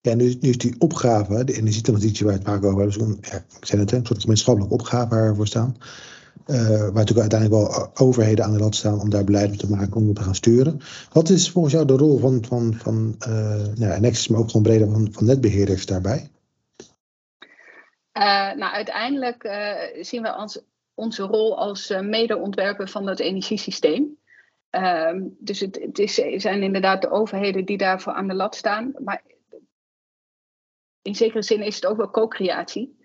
Ja, 0.00 0.14
nu, 0.14 0.36
nu 0.40 0.48
is 0.48 0.58
die 0.58 0.80
opgave, 0.80 1.44
de 1.44 1.56
energietransitie 1.56 2.26
waar 2.26 2.34
het 2.34 2.44
vaak 2.44 2.64
over 2.64 2.80
hebben, 2.80 3.18
ja, 3.20 3.36
ik 3.36 3.66
zei 3.66 3.80
het, 3.80 3.92
een 3.92 4.06
soort 4.06 4.20
gemeenschappelijke 4.20 4.74
opgave 4.74 5.08
waar 5.08 5.30
we 5.30 5.36
voor 5.36 5.46
staan. 5.46 5.76
Waar 6.46 6.92
natuurlijk 6.92 7.20
uiteindelijk 7.20 7.72
wel 7.72 7.90
overheden 7.94 8.44
aan 8.44 8.52
de 8.52 8.58
lat 8.58 8.74
staan 8.74 9.00
om 9.00 9.10
daar 9.10 9.24
beleid 9.24 9.58
te 9.58 9.70
maken, 9.70 9.94
om 9.94 10.14
te 10.14 10.22
gaan 10.22 10.34
sturen. 10.34 10.80
Wat 11.12 11.28
is 11.28 11.50
volgens 11.50 11.74
jou 11.74 11.86
de 11.86 11.96
rol 11.96 12.18
van, 12.18 12.44
van, 12.44 12.74
van 12.74 13.14
nou, 13.74 14.00
Nexus, 14.00 14.28
maar 14.28 14.40
ook 14.40 14.50
gewoon 14.50 14.62
breder 14.62 14.90
van, 14.90 15.26
netbeheerders 15.26 15.86
daarbij? 15.86 16.30
nou, 18.56 18.72
uiteindelijk 18.72 19.50
zien 20.00 20.22
we 20.22 20.36
ons, 20.36 20.60
onze 20.94 21.22
rol 21.22 21.58
als 21.58 21.88
medeontwerper 22.00 22.88
van 22.88 23.06
het 23.06 23.20
energiesysteem. 23.20 24.18
Ehm, 24.70 25.22
dus 25.38 25.60
het, 25.60 25.78
het, 25.80 25.98
is, 25.98 26.14
zijn 26.14 26.62
inderdaad 26.62 27.02
de 27.02 27.10
overheden 27.10 27.64
die 27.64 27.78
daarvoor 27.78 28.12
aan 28.12 28.28
de 28.28 28.34
lat 28.34 28.54
staan. 28.54 28.92
Maar 29.04 29.22
in 31.02 31.14
zekere 31.14 31.42
zin 31.42 31.62
is 31.62 31.74
het 31.74 31.86
ook 31.86 31.96
wel 31.96 32.10
co-creatie. 32.10 32.98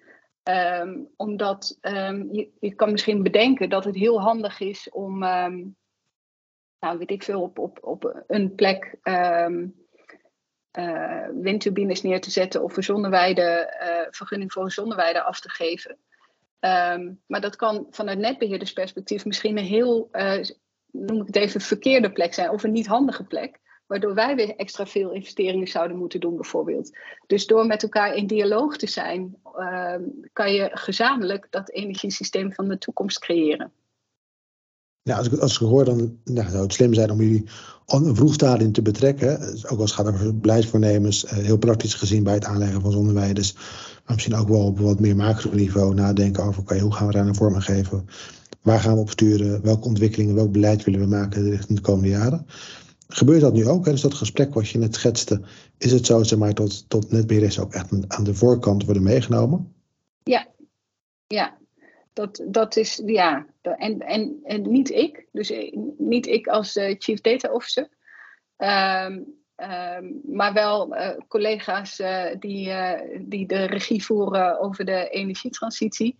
Ehm, 0.45 0.99
omdat 1.15 1.77
um, 1.81 2.27
je, 2.31 2.49
je, 2.59 2.75
kan 2.75 2.91
misschien 2.91 3.23
bedenken 3.23 3.69
dat 3.69 3.83
het 3.83 3.95
heel 3.95 4.21
handig 4.21 4.59
is 4.59 4.89
om, 4.89 5.19
nou 6.79 6.97
weet 6.97 7.11
ik 7.11 7.23
veel, 7.23 7.41
op, 7.41 7.59
op, 7.59 7.77
op 7.81 8.23
een 8.27 8.55
plek 8.55 8.95
uh, 9.03 9.47
windturbines 11.41 12.01
neer 12.01 12.21
te 12.21 12.31
zetten 12.31 12.63
of 12.63 12.77
een 12.77 12.83
zonneweide, 12.83 13.77
uh, 13.81 14.07
vergunning 14.11 14.51
voor 14.51 14.63
een 14.63 14.71
zonneweide 14.71 15.23
af 15.23 15.39
te 15.39 15.49
geven. 15.49 15.97
maar 17.27 17.41
dat 17.41 17.55
kan 17.55 17.87
vanuit 17.89 18.17
netbeheerdersperspectief 18.17 19.25
misschien 19.25 19.57
een 19.57 19.63
heel 19.63 20.09
uh, 20.11 20.43
noem 20.91 21.21
ik 21.21 21.27
het 21.27 21.35
even, 21.35 21.61
verkeerde 21.61 22.11
plek 22.11 22.33
zijn 22.33 22.49
of 22.49 22.63
een 22.63 22.71
niet 22.71 22.87
handige 22.87 23.23
plek. 23.23 23.59
Waardoor 23.87 24.13
wij 24.13 24.35
weer 24.35 24.55
extra 24.55 24.85
veel 24.85 25.11
investeringen 25.11 25.67
zouden 25.67 25.97
moeten 25.97 26.19
doen, 26.19 26.35
bijvoorbeeld. 26.35 26.97
Dus 27.27 27.45
door 27.45 27.65
met 27.65 27.83
elkaar 27.83 28.15
in 28.15 28.27
dialoog 28.27 28.77
te 28.77 28.87
zijn, 28.87 29.35
uh, 29.59 29.95
kan 30.33 30.53
je 30.53 30.69
gezamenlijk 30.73 31.47
dat 31.49 31.69
energiesysteem 31.69 32.53
van 32.53 32.67
de 32.67 32.77
toekomst 32.77 33.19
creëren. 33.19 33.71
Ja, 35.01 35.17
als 35.17 35.27
ik, 35.27 35.39
als 35.39 35.53
ik 35.53 35.67
hoor, 35.67 35.85
dan 35.85 36.19
nou, 36.23 36.49
zou 36.49 36.63
het 36.63 36.73
slim 36.73 36.93
zijn 36.93 37.11
om 37.11 37.21
jullie 37.21 37.43
vroeg 37.85 38.33
stadium 38.33 38.71
te 38.71 38.81
betrekken. 38.81 39.39
Ook 39.69 39.79
als 39.79 39.95
het 39.95 39.99
gaat 39.99 40.13
over 40.13 40.39
beleidsvoornemens, 40.39 41.25
eh, 41.25 41.37
heel 41.37 41.57
praktisch 41.57 41.93
gezien 41.93 42.23
bij 42.23 42.33
het 42.33 42.45
aanleggen 42.45 42.81
van 42.81 42.91
zonneweiden. 42.91 43.45
Maar 44.05 44.13
misschien 44.13 44.35
ook 44.35 44.47
wel 44.47 44.65
op 44.65 44.79
wat 44.79 44.99
meer 44.99 45.15
macro-niveau 45.15 45.93
nadenken 45.93 46.43
over 46.43 46.61
okay, 46.61 46.79
hoe 46.79 46.93
gaan 46.93 47.07
we 47.07 47.13
daar 47.13 47.27
een 47.27 47.35
vorm 47.35 47.59
geven. 47.59 48.07
Waar 48.61 48.79
gaan 48.79 48.93
we 48.93 48.99
op 48.99 49.09
sturen? 49.09 49.61
Welke 49.61 49.87
ontwikkelingen, 49.87 50.35
welk 50.35 50.51
beleid 50.51 50.83
willen 50.83 50.99
we 50.99 51.05
maken 51.05 51.49
richting 51.49 51.77
de 51.77 51.83
komende 51.83 52.09
jaren? 52.09 52.45
Gebeurt 53.07 53.41
dat 53.41 53.53
nu 53.53 53.67
ook? 53.67 53.85
Hè? 53.85 53.91
Dus 53.91 54.01
dat 54.01 54.13
gesprek 54.13 54.53
wat 54.53 54.69
je 54.69 54.77
net 54.77 54.95
schetste, 54.95 55.41
is 55.77 55.91
het 55.91 56.05
zo 56.05 56.23
zeg 56.23 56.39
maar, 56.39 56.53
tot, 56.53 56.89
tot 56.89 57.11
netbeheerders 57.11 57.59
ook 57.59 57.73
echt 57.73 58.07
aan 58.07 58.23
de 58.23 58.33
voorkant 58.33 58.85
worden 58.85 59.03
meegenomen? 59.03 59.75
Ja, 60.23 60.47
ja. 61.27 61.57
Dat, 62.13 62.43
dat 62.47 62.75
is, 62.75 63.01
ja. 63.05 63.45
En, 63.61 63.99
en, 63.99 64.39
en 64.43 64.71
niet 64.71 64.89
ik, 64.89 65.25
dus 65.31 65.51
eh, 65.51 65.77
niet 65.97 66.27
ik 66.27 66.47
als 66.47 66.75
uh, 66.75 66.95
Chief 66.97 67.21
Data 67.21 67.51
Officer. 67.51 67.89
Um, 68.57 69.25
um, 69.55 70.21
maar 70.23 70.53
wel 70.53 70.95
uh, 70.95 71.09
collega's 71.27 72.01
die, 72.39 72.73
die 73.19 73.47
de 73.47 73.65
regie 73.65 74.03
voeren 74.03 74.59
over 74.59 74.85
de 74.85 75.09
energietransitie. 75.09 76.17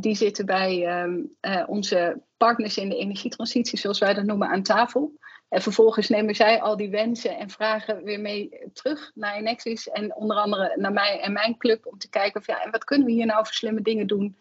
Die 0.00 0.14
zitten 0.14 0.46
bij 0.46 1.04
uh, 1.40 1.62
onze 1.66 2.22
partners 2.44 2.76
in 2.76 2.88
de 2.88 2.96
energietransitie, 2.96 3.78
zoals 3.78 3.98
wij 3.98 4.14
dat 4.14 4.24
noemen, 4.24 4.48
aan 4.48 4.62
tafel. 4.62 5.12
En 5.48 5.62
vervolgens 5.62 6.08
nemen 6.08 6.34
zij 6.34 6.60
al 6.60 6.76
die 6.76 6.90
wensen 6.90 7.38
en 7.38 7.50
vragen 7.50 8.04
weer 8.04 8.20
mee 8.20 8.48
terug 8.72 9.10
naar 9.14 9.42
Nexus 9.42 9.88
En 9.88 10.14
onder 10.14 10.36
andere 10.36 10.76
naar 10.76 10.92
mij 10.92 11.20
en 11.20 11.32
mijn 11.32 11.56
club 11.56 11.86
om 11.86 11.98
te 11.98 12.08
kijken 12.08 12.40
of 12.40 12.46
ja, 12.46 12.62
en 12.64 12.70
wat 12.70 12.84
kunnen 12.84 13.06
we 13.06 13.12
hier 13.12 13.26
nou 13.26 13.44
voor 13.44 13.54
slimme 13.54 13.82
dingen 13.82 14.06
doen 14.06 14.36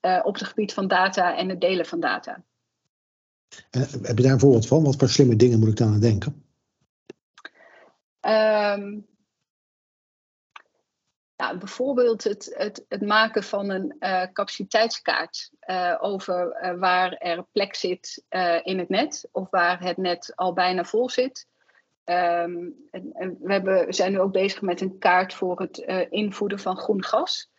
uh, 0.00 0.20
op 0.24 0.34
het 0.34 0.48
gebied 0.48 0.72
van 0.72 0.88
data 0.88 1.36
en 1.36 1.48
het 1.48 1.60
delen 1.60 1.86
van 1.86 2.00
data. 2.00 2.42
En 3.70 3.80
heb 3.80 4.16
je 4.16 4.22
daar 4.22 4.32
een 4.32 4.40
voorbeeld 4.40 4.66
van? 4.66 4.84
Wat 4.84 4.96
voor 4.96 5.08
slimme 5.08 5.36
dingen 5.36 5.58
moet 5.58 5.68
ik 5.68 5.76
dan 5.76 5.92
aan 5.92 6.00
denken? 6.00 6.44
Um, 8.20 9.06
nou, 11.36 11.58
bijvoorbeeld 11.58 12.24
het, 12.24 12.54
het, 12.56 12.84
het, 12.88 13.00
maken 13.00 13.42
van 13.42 13.70
een 13.70 13.96
uh, 14.00 14.22
capaciteitskaart 14.32 15.50
uh, 15.66 15.96
over 16.00 16.58
uh, 16.62 16.78
waar 16.78 17.12
er 17.12 17.46
plek 17.52 17.74
zit 17.74 18.24
in 18.62 18.78
het 18.78 18.88
net 18.88 19.28
of 19.32 19.50
waar 19.50 19.80
het 19.80 19.96
net 19.96 20.32
al 20.34 20.52
bijna 20.52 20.84
vol 20.84 21.10
zit. 21.10 21.46
Um, 22.04 22.74
en, 22.90 23.36
we, 23.40 23.52
hebben, 23.52 23.94
zijn 23.94 24.12
nu 24.12 24.20
ook 24.20 24.32
bezig 24.32 24.60
met 24.60 24.80
een 24.80 24.98
kaart 24.98 25.34
voor 25.34 25.60
het 25.60 25.78
invoeden 26.10 26.58
van 26.58 26.76
groen 26.76 27.04
gas. 27.04 27.50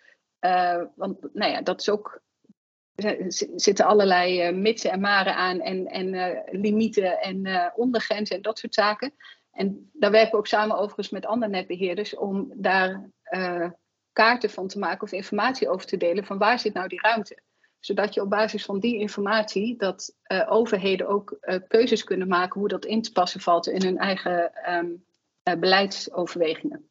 want 0.95 1.33
nou 1.33 1.51
ja, 1.51 1.61
dat 1.61 1.79
is 1.79 1.89
ook. 1.89 2.21
Er 2.95 3.17
zitten 3.55 3.85
allerlei 3.85 4.51
mitsen 4.51 4.91
en 4.91 4.99
maren 4.99 5.35
aan 5.35 5.59
en, 5.61 5.85
en 5.85 6.43
limieten 6.51 7.21
en 7.21 7.71
ondergrenzen 7.75 8.35
en 8.35 8.41
dat 8.41 8.59
soort 8.59 8.73
zaken. 8.73 9.13
En 9.57 9.89
daar 9.93 10.11
werken 10.11 10.31
we 10.31 10.37
ook 10.37 10.47
samen 10.47 10.77
overigens 10.77 11.09
met 11.09 11.25
andere 11.25 11.51
netbeheerders 11.51 12.15
om 12.15 12.51
daar 12.55 13.09
uh, 13.31 13.69
kaarten 14.11 14.49
van 14.49 14.67
te 14.67 14.79
maken 14.79 15.01
of 15.01 15.11
informatie 15.11 15.69
over 15.69 15.87
te 15.87 15.97
delen 15.97 16.25
van 16.25 16.37
waar 16.37 16.59
zit 16.59 16.73
nou 16.73 16.87
die 16.87 17.01
ruimte. 17.01 17.41
Zodat 17.79 18.13
je 18.13 18.21
op 18.21 18.29
basis 18.29 18.65
van 18.65 18.79
die 18.79 18.99
informatie 18.99 19.77
dat 19.77 20.15
uh, 20.27 20.51
overheden 20.51 21.07
ook 21.07 21.37
uh, 21.41 21.59
keuzes 21.67 22.03
kunnen 22.03 22.27
maken 22.27 22.59
hoe 22.59 22.69
dat 22.69 22.85
in 22.85 23.01
te 23.01 23.11
passen 23.11 23.39
valt 23.39 23.67
in 23.67 23.83
hun 23.83 23.97
eigen 23.97 24.51
um, 24.73 25.05
beleidsoverwegingen. 25.59 26.89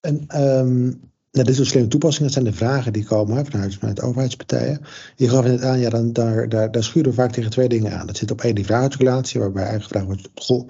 En 0.00 0.40
um, 0.40 1.11
nou, 1.32 1.46
dit 1.46 1.54
soort 1.54 1.68
slimme 1.68 1.88
toepassingen, 1.88 2.32
dat 2.32 2.42
zijn 2.42 2.52
de 2.52 2.58
vragen 2.58 2.92
die 2.92 3.04
komen 3.04 3.46
vanuit, 3.46 3.74
vanuit 3.74 4.00
overheidspartijen. 4.00 4.80
Je 5.16 5.28
gaf 5.28 5.44
net 5.44 5.62
aan, 5.62 5.78
ja, 5.78 5.90
dan, 5.90 6.12
daar, 6.12 6.48
daar, 6.48 6.70
daar 6.70 6.82
schuren 6.82 7.10
we 7.10 7.16
vaak 7.16 7.32
tegen 7.32 7.50
twee 7.50 7.68
dingen 7.68 7.98
aan. 7.98 8.06
Dat 8.06 8.16
zit 8.16 8.30
op 8.30 8.40
één 8.40 8.54
die 8.54 8.64
vraagcirculatie, 8.64 9.40
waarbij 9.40 9.64
eigenlijk 9.64 9.92
gevraagd 9.92 10.06
wordt, 10.06 10.46
goh, 10.46 10.68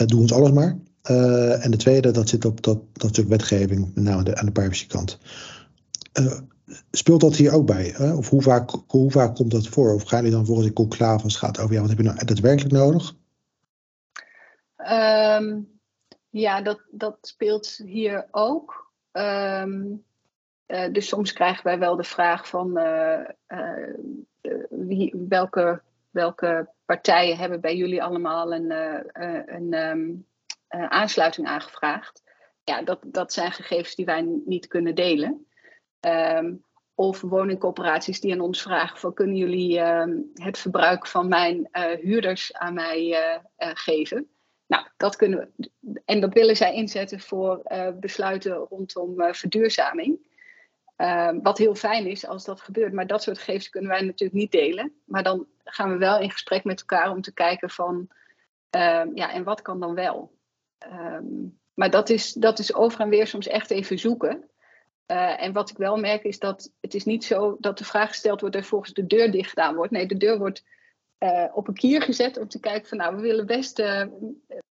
uh, 0.00 0.06
doe 0.06 0.20
ons 0.20 0.32
alles 0.32 0.50
maar. 0.50 0.78
Uh, 1.10 1.64
en 1.64 1.70
de 1.70 1.76
tweede, 1.76 2.10
dat 2.10 2.28
zit 2.28 2.44
op 2.44 2.62
dat, 2.62 2.78
dat 2.92 3.10
stuk 3.10 3.28
wetgeving, 3.28 3.90
met 3.94 4.04
name 4.04 4.16
aan 4.16 4.24
de, 4.24 4.36
aan 4.36 4.46
de 4.46 4.52
privacykant. 4.52 5.18
Uh, 6.20 6.38
speelt 6.90 7.20
dat 7.20 7.36
hier 7.36 7.52
ook 7.52 7.66
bij? 7.66 7.94
Hè? 7.96 8.14
Of 8.14 8.28
hoe 8.28 8.42
vaak, 8.42 8.70
hoe 8.86 9.10
vaak 9.10 9.34
komt 9.34 9.50
dat 9.50 9.68
voor? 9.68 9.94
Of 9.94 10.02
gaan 10.02 10.18
jullie 10.18 10.34
dan 10.34 10.46
volgens 10.46 10.66
de 10.66 10.72
conclave 10.72 11.24
als 11.24 11.32
het 11.32 11.42
gaat 11.42 11.58
over, 11.58 11.74
ja, 11.74 11.80
wat 11.80 11.88
heb 11.88 11.98
je 11.98 12.04
nou 12.04 12.24
daadwerkelijk 12.24 12.74
nodig? 12.74 13.14
Um, 14.76 15.68
ja, 16.30 16.62
dat, 16.62 16.80
dat 16.90 17.18
speelt 17.20 17.80
hier 17.84 18.28
ook. 18.30 18.91
Um, 19.12 20.04
uh, 20.66 20.92
dus 20.92 21.08
soms 21.08 21.32
krijgen 21.32 21.64
wij 21.64 21.78
wel 21.78 21.96
de 21.96 22.04
vraag 22.04 22.48
van 22.48 22.78
uh, 22.78 23.20
uh, 23.48 23.94
wie, 24.70 25.24
welke, 25.28 25.82
welke 26.10 26.70
partijen 26.84 27.36
hebben 27.36 27.60
bij 27.60 27.76
jullie 27.76 28.02
allemaal 28.02 28.52
een, 28.54 28.70
een 29.54 29.72
um, 29.72 30.26
aansluiting 30.68 31.46
aangevraagd. 31.46 32.22
Ja, 32.64 32.82
dat, 32.82 32.98
dat 33.06 33.32
zijn 33.32 33.52
gegevens 33.52 33.94
die 33.94 34.04
wij 34.04 34.40
niet 34.44 34.66
kunnen 34.66 34.94
delen. 34.94 35.46
Um, 36.00 36.64
of 36.94 37.20
woningcorporaties 37.20 38.20
die 38.20 38.32
aan 38.32 38.40
ons 38.40 38.62
vragen 38.62 38.98
van 38.98 39.14
kunnen 39.14 39.36
jullie 39.36 39.80
het 40.34 40.58
verbruik 40.58 41.06
van 41.06 41.28
mijn 41.28 41.68
huurders 42.00 42.52
aan 42.52 42.74
mij 42.74 43.40
geven. 43.56 44.31
Nou, 44.72 44.86
dat 44.96 45.16
kunnen 45.16 45.38
we, 45.38 46.00
en 46.04 46.20
dat 46.20 46.32
willen 46.32 46.56
zij 46.56 46.74
inzetten 46.74 47.20
voor 47.20 47.60
uh, 47.66 47.88
besluiten 48.00 48.54
rondom 48.54 49.20
uh, 49.20 49.32
verduurzaming. 49.32 50.18
Uh, 50.96 51.30
wat 51.42 51.58
heel 51.58 51.74
fijn 51.74 52.06
is 52.06 52.26
als 52.26 52.44
dat 52.44 52.60
gebeurt, 52.60 52.92
maar 52.92 53.06
dat 53.06 53.22
soort 53.22 53.38
gegevens 53.38 53.68
kunnen 53.68 53.90
wij 53.90 54.00
natuurlijk 54.00 54.32
niet 54.32 54.52
delen. 54.52 54.92
Maar 55.04 55.22
dan 55.22 55.46
gaan 55.64 55.90
we 55.90 55.96
wel 55.96 56.18
in 56.18 56.30
gesprek 56.30 56.64
met 56.64 56.80
elkaar 56.80 57.10
om 57.10 57.20
te 57.20 57.32
kijken 57.32 57.70
van, 57.70 58.08
ehm, 58.70 59.08
ja, 59.14 59.32
en 59.32 59.44
wat 59.44 59.62
kan 59.62 59.80
dan 59.80 59.94
wel? 59.94 60.32
Um, 60.92 61.58
maar 61.74 61.90
dat 61.90 62.10
is, 62.10 62.32
dat 62.32 62.58
is 62.58 62.74
over 62.74 63.00
en 63.00 63.08
weer 63.08 63.26
soms 63.26 63.46
echt 63.46 63.70
even 63.70 63.98
zoeken. 63.98 64.50
Uh, 65.06 65.42
en 65.42 65.52
wat 65.52 65.70
ik 65.70 65.76
wel 65.76 65.96
merk 65.96 66.22
is 66.22 66.38
dat 66.38 66.72
het 66.80 66.94
is 66.94 67.04
niet 67.04 67.24
zo 67.24 67.56
dat 67.58 67.78
de 67.78 67.84
vraag 67.84 68.08
gesteld 68.08 68.40
wordt 68.40 68.56
en 68.56 68.64
volgens 68.64 68.92
de 68.92 69.06
deur 69.06 69.30
dicht 69.30 69.48
gedaan 69.48 69.74
wordt. 69.74 69.92
Nee, 69.92 70.06
de 70.06 70.16
deur 70.16 70.38
wordt 70.38 70.64
uh, 71.22 71.44
op 71.54 71.68
een 71.68 71.74
kier 71.74 72.02
gezet 72.02 72.38
om 72.38 72.48
te 72.48 72.60
kijken 72.60 72.88
van 72.88 72.98
nou, 72.98 73.16
we 73.16 73.22
willen 73.22 73.46
best, 73.46 73.78
uh, 73.78 74.04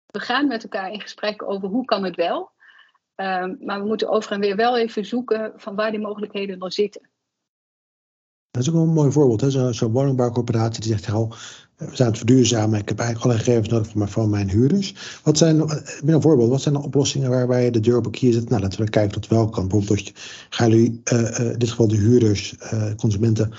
we 0.06 0.20
gaan 0.20 0.48
met 0.48 0.64
elkaar 0.64 0.92
in 0.92 1.02
gesprek 1.02 1.50
over 1.50 1.68
hoe 1.70 1.86
kan 1.86 2.04
het 2.04 2.16
wel. 2.16 2.52
Uh, 3.16 3.46
maar 3.60 3.82
we 3.82 3.88
moeten 3.88 4.10
over 4.10 4.32
en 4.32 4.40
weer 4.40 4.56
wel 4.56 4.78
even 4.78 5.06
zoeken 5.06 5.54
van 5.56 5.76
waar 5.76 5.92
die 5.92 6.00
mogelijkheden 6.00 6.60
dan 6.60 6.72
zitten. 6.72 7.10
Dat 8.52 8.62
is 8.62 8.70
ook 8.70 8.76
een 8.76 8.94
mooi 8.94 9.12
voorbeeld. 9.12 9.52
Zo'n 9.52 9.74
zo 9.74 9.90
woningbouwcorporatie 9.90 10.82
die 10.82 10.98
zegt, 10.98 11.08
we 11.76 11.96
zijn 11.96 12.10
het 12.10 12.18
verduurzamen. 12.18 12.80
Ik 12.80 12.90
heb 12.90 13.00
eigenlijk 13.00 13.30
alle 13.30 13.44
gegevens 13.44 13.70
nodig 13.70 13.88
van 13.88 13.98
mijn, 13.98 14.12
van 14.12 14.30
mijn 14.30 14.50
huurders. 14.50 15.20
Wat 15.24 15.38
zijn, 15.38 15.60
een 16.06 16.22
voorbeeld, 16.22 16.50
wat 16.50 16.62
zijn 16.62 16.74
de 16.74 16.84
oplossingen 16.84 17.30
waarbij 17.30 17.64
je 17.64 17.72
de 17.72 17.80
deur 17.80 17.98
op 17.98 18.06
een 18.06 18.12
kier 18.12 18.34
zet? 18.34 18.50
Nou, 18.50 18.62
laten 18.62 18.80
we 18.80 18.90
kijken 18.90 19.16
of 19.16 19.22
dat 19.22 19.38
wel 19.38 19.50
kan. 19.50 19.68
Bijvoorbeeld, 19.68 20.12
gaan 20.50 20.70
jullie 20.70 21.02
in 21.04 21.56
dit 21.58 21.70
geval 21.70 21.88
de 21.88 21.98
huurders, 21.98 22.56
consumenten, 22.96 23.54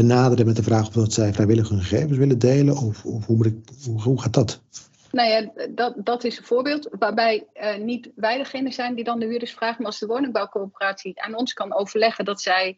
benaderen 0.00 0.46
met 0.46 0.56
de 0.56 0.62
vraag 0.62 0.86
of 0.86 0.92
dat 0.92 1.12
zij 1.12 1.32
vrijwillig 1.32 1.68
hun 1.68 1.82
gegevens 1.82 2.18
willen 2.18 2.38
delen? 2.38 2.76
Of, 2.76 3.04
of 3.04 3.26
hoe, 3.26 3.46
ik, 3.46 3.54
hoe, 4.02 4.20
gaat 4.20 4.34
dat? 4.34 4.62
Nou 5.10 5.28
ja, 5.28 5.66
dat, 5.70 5.94
dat 5.96 6.24
is 6.24 6.38
een 6.38 6.44
voorbeeld 6.44 6.88
waarbij 6.98 7.46
uh, 7.54 7.76
niet 7.76 8.10
wij 8.14 8.36
degene 8.36 8.72
zijn 8.72 8.94
die 8.94 9.04
dan 9.04 9.18
de 9.18 9.26
huurders 9.26 9.52
vragen, 9.54 9.76
maar 9.78 9.86
als 9.86 9.98
de 9.98 10.06
woningbouwcoöperatie 10.06 11.22
aan 11.22 11.36
ons 11.36 11.52
kan 11.52 11.74
overleggen 11.74 12.24
dat 12.24 12.40
zij 12.40 12.76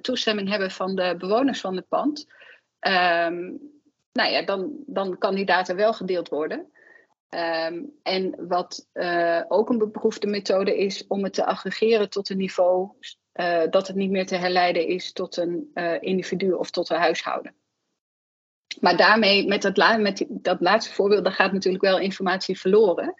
toestemming 0.00 0.48
hebben 0.48 0.70
van 0.70 0.94
de 0.94 1.14
bewoners 1.18 1.60
van 1.60 1.76
het 1.76 1.88
pand, 1.88 2.26
ehm, 2.78 3.38
nou 4.12 4.30
ja, 4.30 4.42
dan, 4.42 4.70
dan 4.86 5.18
kan 5.18 5.34
die 5.34 5.44
data 5.44 5.74
wel 5.74 5.92
gedeeld 5.92 6.28
worden. 6.28 6.66
Ehm, 7.28 7.82
en 8.02 8.34
wat 8.48 8.86
ook 9.48 9.68
een 9.68 9.78
beproefde 9.78 10.26
methode 10.26 10.76
is 10.76 11.06
om 11.06 11.24
het 11.24 11.32
te 11.32 11.44
aggregeren 11.44 12.10
tot 12.10 12.30
een 12.30 12.36
niveau 12.36 12.90
dat 13.70 13.86
het 13.86 13.96
niet 13.96 14.10
meer 14.10 14.26
te 14.26 14.36
herleiden 14.36 14.86
is 14.86 15.12
tot 15.12 15.36
een 15.36 15.70
individu 16.00 16.52
of 16.52 16.70
tot 16.70 16.90
een 16.90 16.98
huishouden. 16.98 17.54
Maar 18.80 18.96
daarmee, 18.96 19.46
met 19.46 19.62
dat, 19.62 19.98
met 19.98 20.26
dat 20.28 20.60
laatste 20.60 20.92
voorbeeld, 20.92 21.24
daar 21.24 21.32
gaat 21.32 21.52
natuurlijk 21.52 21.84
wel 21.84 21.98
informatie 21.98 22.58
verloren. 22.58 23.14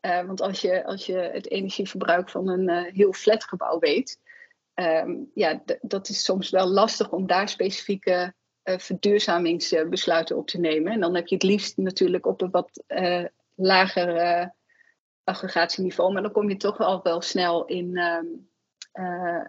Uh, 0.00 0.22
want 0.26 0.40
als 0.40 0.60
je, 0.60 0.84
als 0.84 1.06
je 1.06 1.16
het 1.16 1.50
energieverbruik 1.50 2.28
van 2.28 2.48
een 2.48 2.92
heel 2.92 3.12
flatgebouw 3.12 3.78
weet, 3.78 4.20
um, 4.74 5.30
ja, 5.34 5.62
dat 5.80 6.08
is 6.08 6.24
soms 6.24 6.50
wel 6.50 6.66
lastig 6.66 7.10
om 7.10 7.26
daar 7.26 7.48
specifieke 7.48 8.34
verduurzamingsbesluiten 8.62 10.36
op 10.36 10.46
te 10.46 10.60
nemen. 10.60 10.92
En 10.92 11.00
dan 11.00 11.14
heb 11.14 11.26
je 11.26 11.34
het 11.34 11.44
liefst 11.44 11.76
natuurlijk 11.76 12.26
op 12.26 12.40
een 12.40 12.50
wat 12.50 12.82
lager 13.54 14.52
aggregatieniveau, 15.24 16.12
maar 16.12 16.22
dan 16.22 16.32
kom 16.32 16.48
je 16.48 16.56
toch 16.56 16.80
al 16.80 17.02
wel 17.02 17.20
snel 17.20 17.64
in, 17.64 17.98
um, 17.98 18.48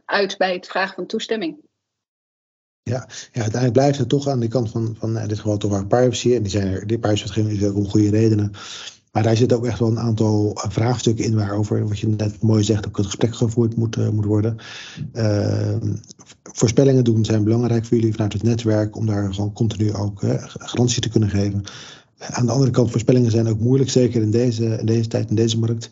uit 0.06 0.38
bij 0.38 0.54
het 0.54 0.68
vragen 0.68 0.96
van 0.96 1.06
toestemming. 1.06 1.58
Ja, 2.90 3.08
ja, 3.32 3.42
uiteindelijk 3.42 3.74
blijft 3.74 3.98
het 3.98 4.10
toch 4.10 4.28
aan 4.28 4.40
de 4.40 4.48
kant 4.48 4.70
van, 4.70 4.96
van 5.00 5.18
in 5.18 5.28
dit 5.28 5.40
geval 5.40 5.58
toch 5.58 5.72
waar 5.72 5.88
privacy. 5.88 6.34
En 6.34 6.42
die 6.42 6.52
zijn 6.52 6.68
er, 6.68 6.88
die 6.88 7.00
privacywetgeving 7.00 7.62
is 7.62 7.68
ook 7.68 7.76
om 7.76 7.90
goede 7.90 8.10
redenen. 8.10 8.52
Maar 9.12 9.24
daar 9.24 9.36
zit 9.36 9.54
ook 9.54 9.66
echt 9.66 9.80
wel 9.80 9.88
een 9.88 10.00
aantal 10.00 10.52
vraagstukken 10.70 11.26
in 11.26 11.36
waarover, 11.36 11.88
wat 11.88 12.00
je 12.00 12.08
net 12.08 12.42
mooi 12.42 12.64
zegt, 12.64 12.88
ook 12.88 12.98
het 12.98 13.06
gesprek 13.06 13.36
gevoerd 13.36 13.76
moet, 13.76 14.12
moet 14.12 14.26
worden. 14.26 14.58
Uh, 15.14 15.76
voorspellingen 16.44 17.04
doen 17.04 17.26
zijn 17.26 17.44
belangrijk 17.44 17.86
voor 17.86 17.98
jullie 17.98 18.14
vanuit 18.14 18.34
het 18.34 18.44
netwerk, 18.44 18.96
om 18.96 19.06
daar 19.06 19.34
gewoon 19.34 19.54
continu 19.54 19.94
ook 19.94 20.24
garantie 20.48 21.02
te 21.02 21.10
kunnen 21.10 21.30
geven. 21.30 21.64
aan 22.18 22.46
de 22.46 22.52
andere 22.52 22.72
kant, 22.72 22.92
voorspellingen 22.92 23.32
zijn 23.32 23.48
ook 23.48 23.60
moeilijk, 23.60 23.90
zeker 23.90 24.22
in 24.22 24.32
deze, 24.32 24.66
in 24.66 24.86
deze 24.86 25.08
tijd, 25.08 25.30
in 25.30 25.36
deze 25.36 25.60
markt. 25.60 25.92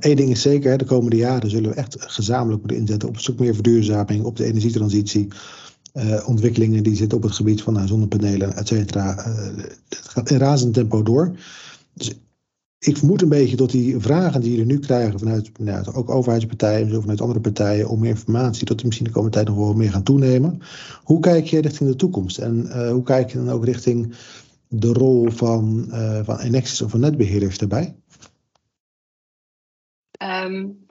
Eén 0.00 0.16
ding 0.16 0.30
is 0.30 0.42
zeker, 0.42 0.78
de 0.78 0.84
komende 0.84 1.16
jaren 1.16 1.50
zullen 1.50 1.70
we 1.70 1.76
echt 1.76 1.96
gezamenlijk 1.98 2.60
moeten 2.60 2.78
inzetten 2.78 3.08
op 3.08 3.14
een 3.14 3.20
stuk 3.20 3.38
meer 3.38 3.54
verduurzaming, 3.54 4.24
op 4.24 4.36
de 4.36 4.44
energietransitie. 4.44 5.28
Uh, 5.94 6.28
ontwikkelingen 6.28 6.82
die 6.82 6.96
zitten 6.96 7.18
op 7.18 7.24
het 7.24 7.32
gebied 7.32 7.62
van 7.62 7.76
uh, 7.76 7.86
zonnepanelen, 7.86 8.56
et 8.56 8.68
cetera. 8.68 9.26
Uh, 9.26 9.64
het 9.88 10.00
gaat 10.02 10.30
in 10.30 10.38
razend 10.38 10.74
tempo 10.74 11.02
door. 11.02 11.36
Dus 11.92 12.12
ik 12.78 12.96
vermoed 12.96 13.22
een 13.22 13.28
beetje 13.28 13.56
dat 13.56 13.70
die 13.70 13.98
vragen 13.98 14.40
die 14.40 14.50
jullie 14.50 14.66
nu 14.66 14.78
krijgen 14.78 15.18
vanuit 15.18 15.58
nou, 15.58 15.92
ook 15.92 16.10
overheidspartijen, 16.10 17.00
vanuit 17.00 17.20
andere 17.20 17.40
partijen 17.40 17.88
om 17.88 18.00
meer 18.00 18.10
informatie, 18.10 18.64
dat 18.64 18.76
die 18.76 18.86
misschien 18.86 19.06
de 19.06 19.12
komende 19.12 19.36
tijd 19.36 19.48
nog 19.48 19.56
wel 19.56 19.74
meer 19.74 19.90
gaan 19.90 20.02
toenemen. 20.02 20.58
Hoe 21.02 21.20
kijk 21.20 21.46
je 21.46 21.60
richting 21.60 21.90
de 21.90 21.96
toekomst? 21.96 22.38
En 22.38 22.88
hoe 22.90 23.02
kijk 23.02 23.30
je 23.30 23.38
dan 23.38 23.50
ook 23.50 23.64
richting 23.64 24.14
de 24.68 24.92
rol 24.92 25.30
van, 25.30 25.86
van 26.24 26.38
Enexis 26.38 26.82
of 26.82 26.90
van 26.90 27.00
netbeheerders 27.00 27.58
daarbij? 27.58 27.94
Um, 30.22 30.86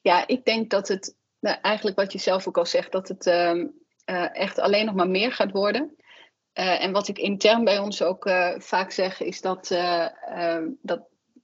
ja, 0.00 0.26
ik 0.26 0.44
denk 0.44 0.70
dat 0.70 0.88
het 0.88 1.16
nou, 1.40 1.58
eigenlijk 1.60 1.96
wat 1.96 2.12
je 2.12 2.18
zelf 2.18 2.48
ook 2.48 2.58
al 2.58 2.66
zegt, 2.66 2.92
dat 2.92 3.08
het 3.08 3.26
uh, 3.26 3.54
uh, 3.54 4.36
echt 4.36 4.58
alleen 4.58 4.86
nog 4.86 4.94
maar 4.94 5.08
meer 5.08 5.32
gaat 5.32 5.50
worden. 5.50 5.96
Uh, 6.54 6.82
en 6.82 6.92
wat 6.92 7.08
ik 7.08 7.18
intern 7.18 7.64
bij 7.64 7.78
ons 7.78 8.02
ook 8.02 8.26
eh, 8.26 8.58
vaak 8.58 8.90
zeg, 8.90 9.20
is 9.20 9.40
dat, 9.40 9.70
ehm, 9.70 10.68
dat 10.82 11.02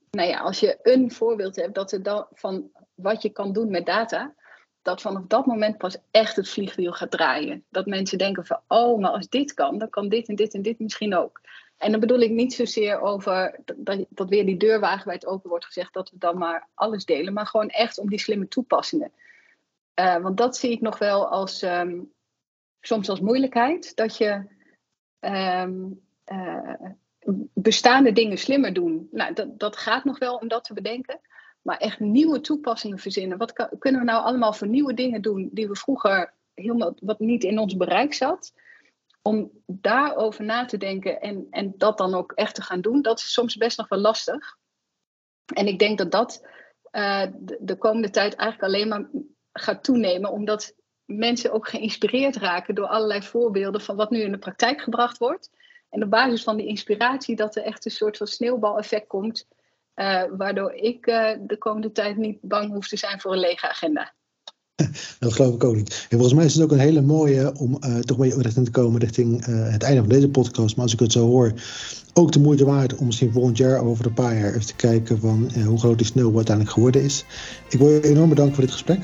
nou 0.09 0.29
ja, 0.29 0.39
als 0.39 0.59
je 0.59 0.79
een 0.81 1.11
voorbeeld 1.11 1.55
hebt 1.55 1.75
dat 1.75 1.99
dan 2.01 2.27
van 2.31 2.71
wat 2.95 3.21
je 3.21 3.29
kan 3.29 3.53
doen 3.53 3.71
met 3.71 3.85
data, 3.85 4.35
dat 4.81 5.01
vanaf 5.01 5.23
dat 5.27 5.45
moment 5.45 5.77
pas 5.77 5.97
echt 6.11 6.35
het 6.35 6.49
vliegwiel 6.49 6.91
gaat 6.91 7.11
draaien. 7.11 7.65
Dat 7.69 7.85
mensen 7.85 8.17
denken 8.17 8.45
van, 8.45 8.59
oh, 8.67 8.99
maar 8.99 9.11
als 9.11 9.29
dit 9.29 9.53
kan, 9.53 9.77
dan 9.77 9.89
kan 9.89 10.09
dit 10.09 10.27
en 10.27 10.35
dit 10.35 10.53
en 10.53 10.61
dit 10.61 10.79
misschien 10.79 11.15
ook. 11.15 11.40
En 11.81 11.91
dan 11.91 11.99
bedoel 11.99 12.19
ik 12.19 12.31
niet 12.31 12.53
zozeer 12.53 12.99
over 12.99 13.59
dat, 13.75 14.05
dat 14.09 14.29
weer 14.29 14.45
die 14.45 14.57
deur 14.57 14.79
wagenwijd 14.79 15.25
open 15.25 15.49
wordt 15.49 15.65
gezegd 15.65 15.93
dat 15.93 16.09
we 16.09 16.17
dan 16.17 16.37
maar 16.37 16.67
alles 16.73 17.05
delen, 17.05 17.33
maar 17.33 17.45
gewoon 17.45 17.69
echt 17.69 17.99
om 17.99 18.09
die 18.09 18.19
slimme 18.19 18.47
toepassingen. 18.47 19.11
Uh, 19.99 20.17
want 20.17 20.37
dat 20.37 20.57
zie 20.57 20.71
ik 20.71 20.81
nog 20.81 20.97
wel 20.97 21.27
als 21.27 21.61
um, 21.61 22.11
soms 22.81 23.09
als 23.09 23.19
moeilijkheid. 23.19 23.95
Dat 23.95 24.17
je 24.17 24.43
um, 25.19 26.01
uh, 26.31 26.73
bestaande 27.53 28.11
dingen 28.11 28.37
slimmer 28.37 28.73
doen. 28.73 29.07
Nou, 29.11 29.33
dat, 29.33 29.59
dat 29.59 29.77
gaat 29.77 30.03
nog 30.03 30.19
wel 30.19 30.35
om 30.35 30.47
dat 30.47 30.63
te 30.63 30.73
bedenken. 30.73 31.19
Maar 31.61 31.77
echt 31.77 31.99
nieuwe 31.99 32.41
toepassingen 32.41 32.99
verzinnen. 32.99 33.37
Wat 33.37 33.53
kunnen 33.79 34.01
we 34.01 34.07
nou 34.07 34.23
allemaal 34.23 34.53
voor 34.53 34.67
nieuwe 34.67 34.93
dingen 34.93 35.21
doen 35.21 35.49
die 35.51 35.67
we 35.67 35.75
vroeger 35.75 36.33
helemaal 36.53 36.93
wat 36.99 37.19
niet 37.19 37.43
in 37.43 37.59
ons 37.59 37.77
bereik 37.77 38.13
zat? 38.13 38.53
Om 39.21 39.51
daarover 39.65 40.43
na 40.43 40.65
te 40.65 40.77
denken 40.77 41.21
en, 41.21 41.47
en 41.49 41.73
dat 41.77 41.97
dan 41.97 42.13
ook 42.13 42.31
echt 42.31 42.55
te 42.55 42.61
gaan 42.61 42.81
doen, 42.81 43.01
dat 43.01 43.19
is 43.19 43.33
soms 43.33 43.55
best 43.55 43.77
nog 43.77 43.87
wel 43.87 43.99
lastig. 43.99 44.57
En 45.53 45.67
ik 45.67 45.79
denk 45.79 45.97
dat 45.97 46.11
dat 46.11 46.47
uh, 46.91 47.25
de, 47.39 47.57
de 47.59 47.77
komende 47.77 48.09
tijd 48.09 48.35
eigenlijk 48.35 48.73
alleen 48.73 48.87
maar 48.87 49.09
gaat 49.51 49.83
toenemen, 49.83 50.31
omdat 50.31 50.75
mensen 51.05 51.51
ook 51.51 51.67
geïnspireerd 51.67 52.35
raken 52.35 52.75
door 52.75 52.87
allerlei 52.87 53.21
voorbeelden 53.21 53.81
van 53.81 53.95
wat 53.95 54.09
nu 54.09 54.21
in 54.21 54.31
de 54.31 54.37
praktijk 54.37 54.81
gebracht 54.81 55.17
wordt. 55.17 55.49
En 55.89 56.03
op 56.03 56.09
basis 56.09 56.43
van 56.43 56.57
die 56.57 56.67
inspiratie 56.67 57.35
dat 57.35 57.55
er 57.55 57.63
echt 57.63 57.85
een 57.85 57.91
soort 57.91 58.17
van 58.17 58.27
sneeuwbaleffect 58.27 59.07
komt, 59.07 59.47
uh, 59.95 60.23
waardoor 60.37 60.73
ik 60.73 61.07
uh, 61.07 61.31
de 61.39 61.57
komende 61.57 61.91
tijd 61.91 62.17
niet 62.17 62.37
bang 62.41 62.71
hoef 62.71 62.87
te 62.87 62.97
zijn 62.97 63.19
voor 63.19 63.31
een 63.31 63.39
lege 63.39 63.69
agenda. 63.69 64.13
Dat 65.19 65.33
geloof 65.33 65.53
ik 65.53 65.63
ook 65.63 65.75
niet. 65.75 65.89
En 66.09 66.17
volgens 66.17 66.33
mij 66.33 66.45
is 66.45 66.53
het 66.53 66.63
ook 66.63 66.71
een 66.71 66.79
hele 66.79 67.01
mooie 67.01 67.53
om 67.57 67.77
uh, 67.85 67.99
toch 67.99 68.17
mee 68.17 68.41
richting 68.41 68.65
te 68.65 68.71
komen 68.71 68.99
richting 68.99 69.45
het 69.45 69.83
einde 69.83 69.99
van 69.99 70.09
deze 70.09 70.29
podcast. 70.29 70.75
Maar 70.75 70.83
als 70.83 70.93
ik 70.93 70.99
het 70.99 71.11
zo 71.11 71.27
hoor, 71.27 71.53
ook 72.13 72.31
de 72.31 72.39
moeite 72.39 72.65
waard 72.65 72.95
om 72.95 73.05
misschien 73.05 73.31
volgend 73.31 73.57
jaar 73.57 73.81
over 73.81 74.05
een 74.05 74.13
paar 74.13 74.35
jaar 74.35 74.49
even 74.49 74.65
te 74.65 74.75
kijken 74.75 75.19
van 75.19 75.51
hoe 75.65 75.79
groot 75.79 75.97
die 75.97 76.07
sneeuwbal 76.07 76.35
uiteindelijk 76.35 76.75
geworden 76.75 77.03
is. 77.03 77.25
Ik 77.69 77.79
wil 77.79 77.89
je 77.89 78.03
enorm 78.03 78.29
bedanken 78.29 78.55
voor 78.55 78.63
dit 78.63 78.73
gesprek. 78.73 78.99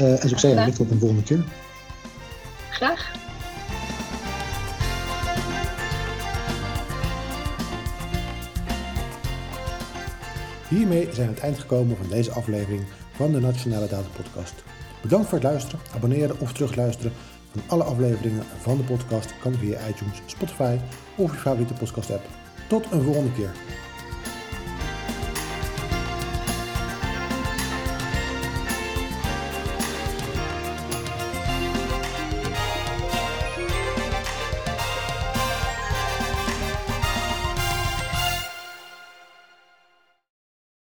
Uh, 0.00 0.10
en 0.10 0.16
zoals 0.16 0.32
ik 0.32 0.38
zei, 0.38 0.72
tot 0.72 0.90
een 0.90 0.98
volgende 0.98 1.22
keer. 1.22 1.44
Graag. 2.70 3.16
Hiermee 10.68 11.02
zijn 11.02 11.14
we 11.14 11.22
aan 11.22 11.28
het 11.28 11.38
eind 11.38 11.58
gekomen 11.58 11.96
van 11.96 12.08
deze 12.08 12.32
aflevering 12.32 12.82
van 13.12 13.32
de 13.32 13.40
Nationale 13.40 13.88
Data 13.88 14.08
Podcast. 14.16 14.67
Bedankt 15.02 15.28
voor 15.28 15.38
het 15.38 15.46
luisteren, 15.46 15.80
abonneren 15.94 16.40
of 16.40 16.52
terugluisteren 16.52 17.12
van 17.50 17.62
alle 17.66 17.84
afleveringen 17.84 18.44
van 18.58 18.76
de 18.76 18.82
podcast 18.82 19.34
kan 19.40 19.54
via 19.54 19.88
iTunes, 19.88 20.22
Spotify 20.26 20.76
of 21.16 21.32
je 21.32 21.38
favoriete 21.38 21.74
podcast 21.74 22.10
app. 22.10 22.26
Tot 22.68 22.92
een 22.92 23.02
volgende 23.02 23.32
keer. 23.32 23.50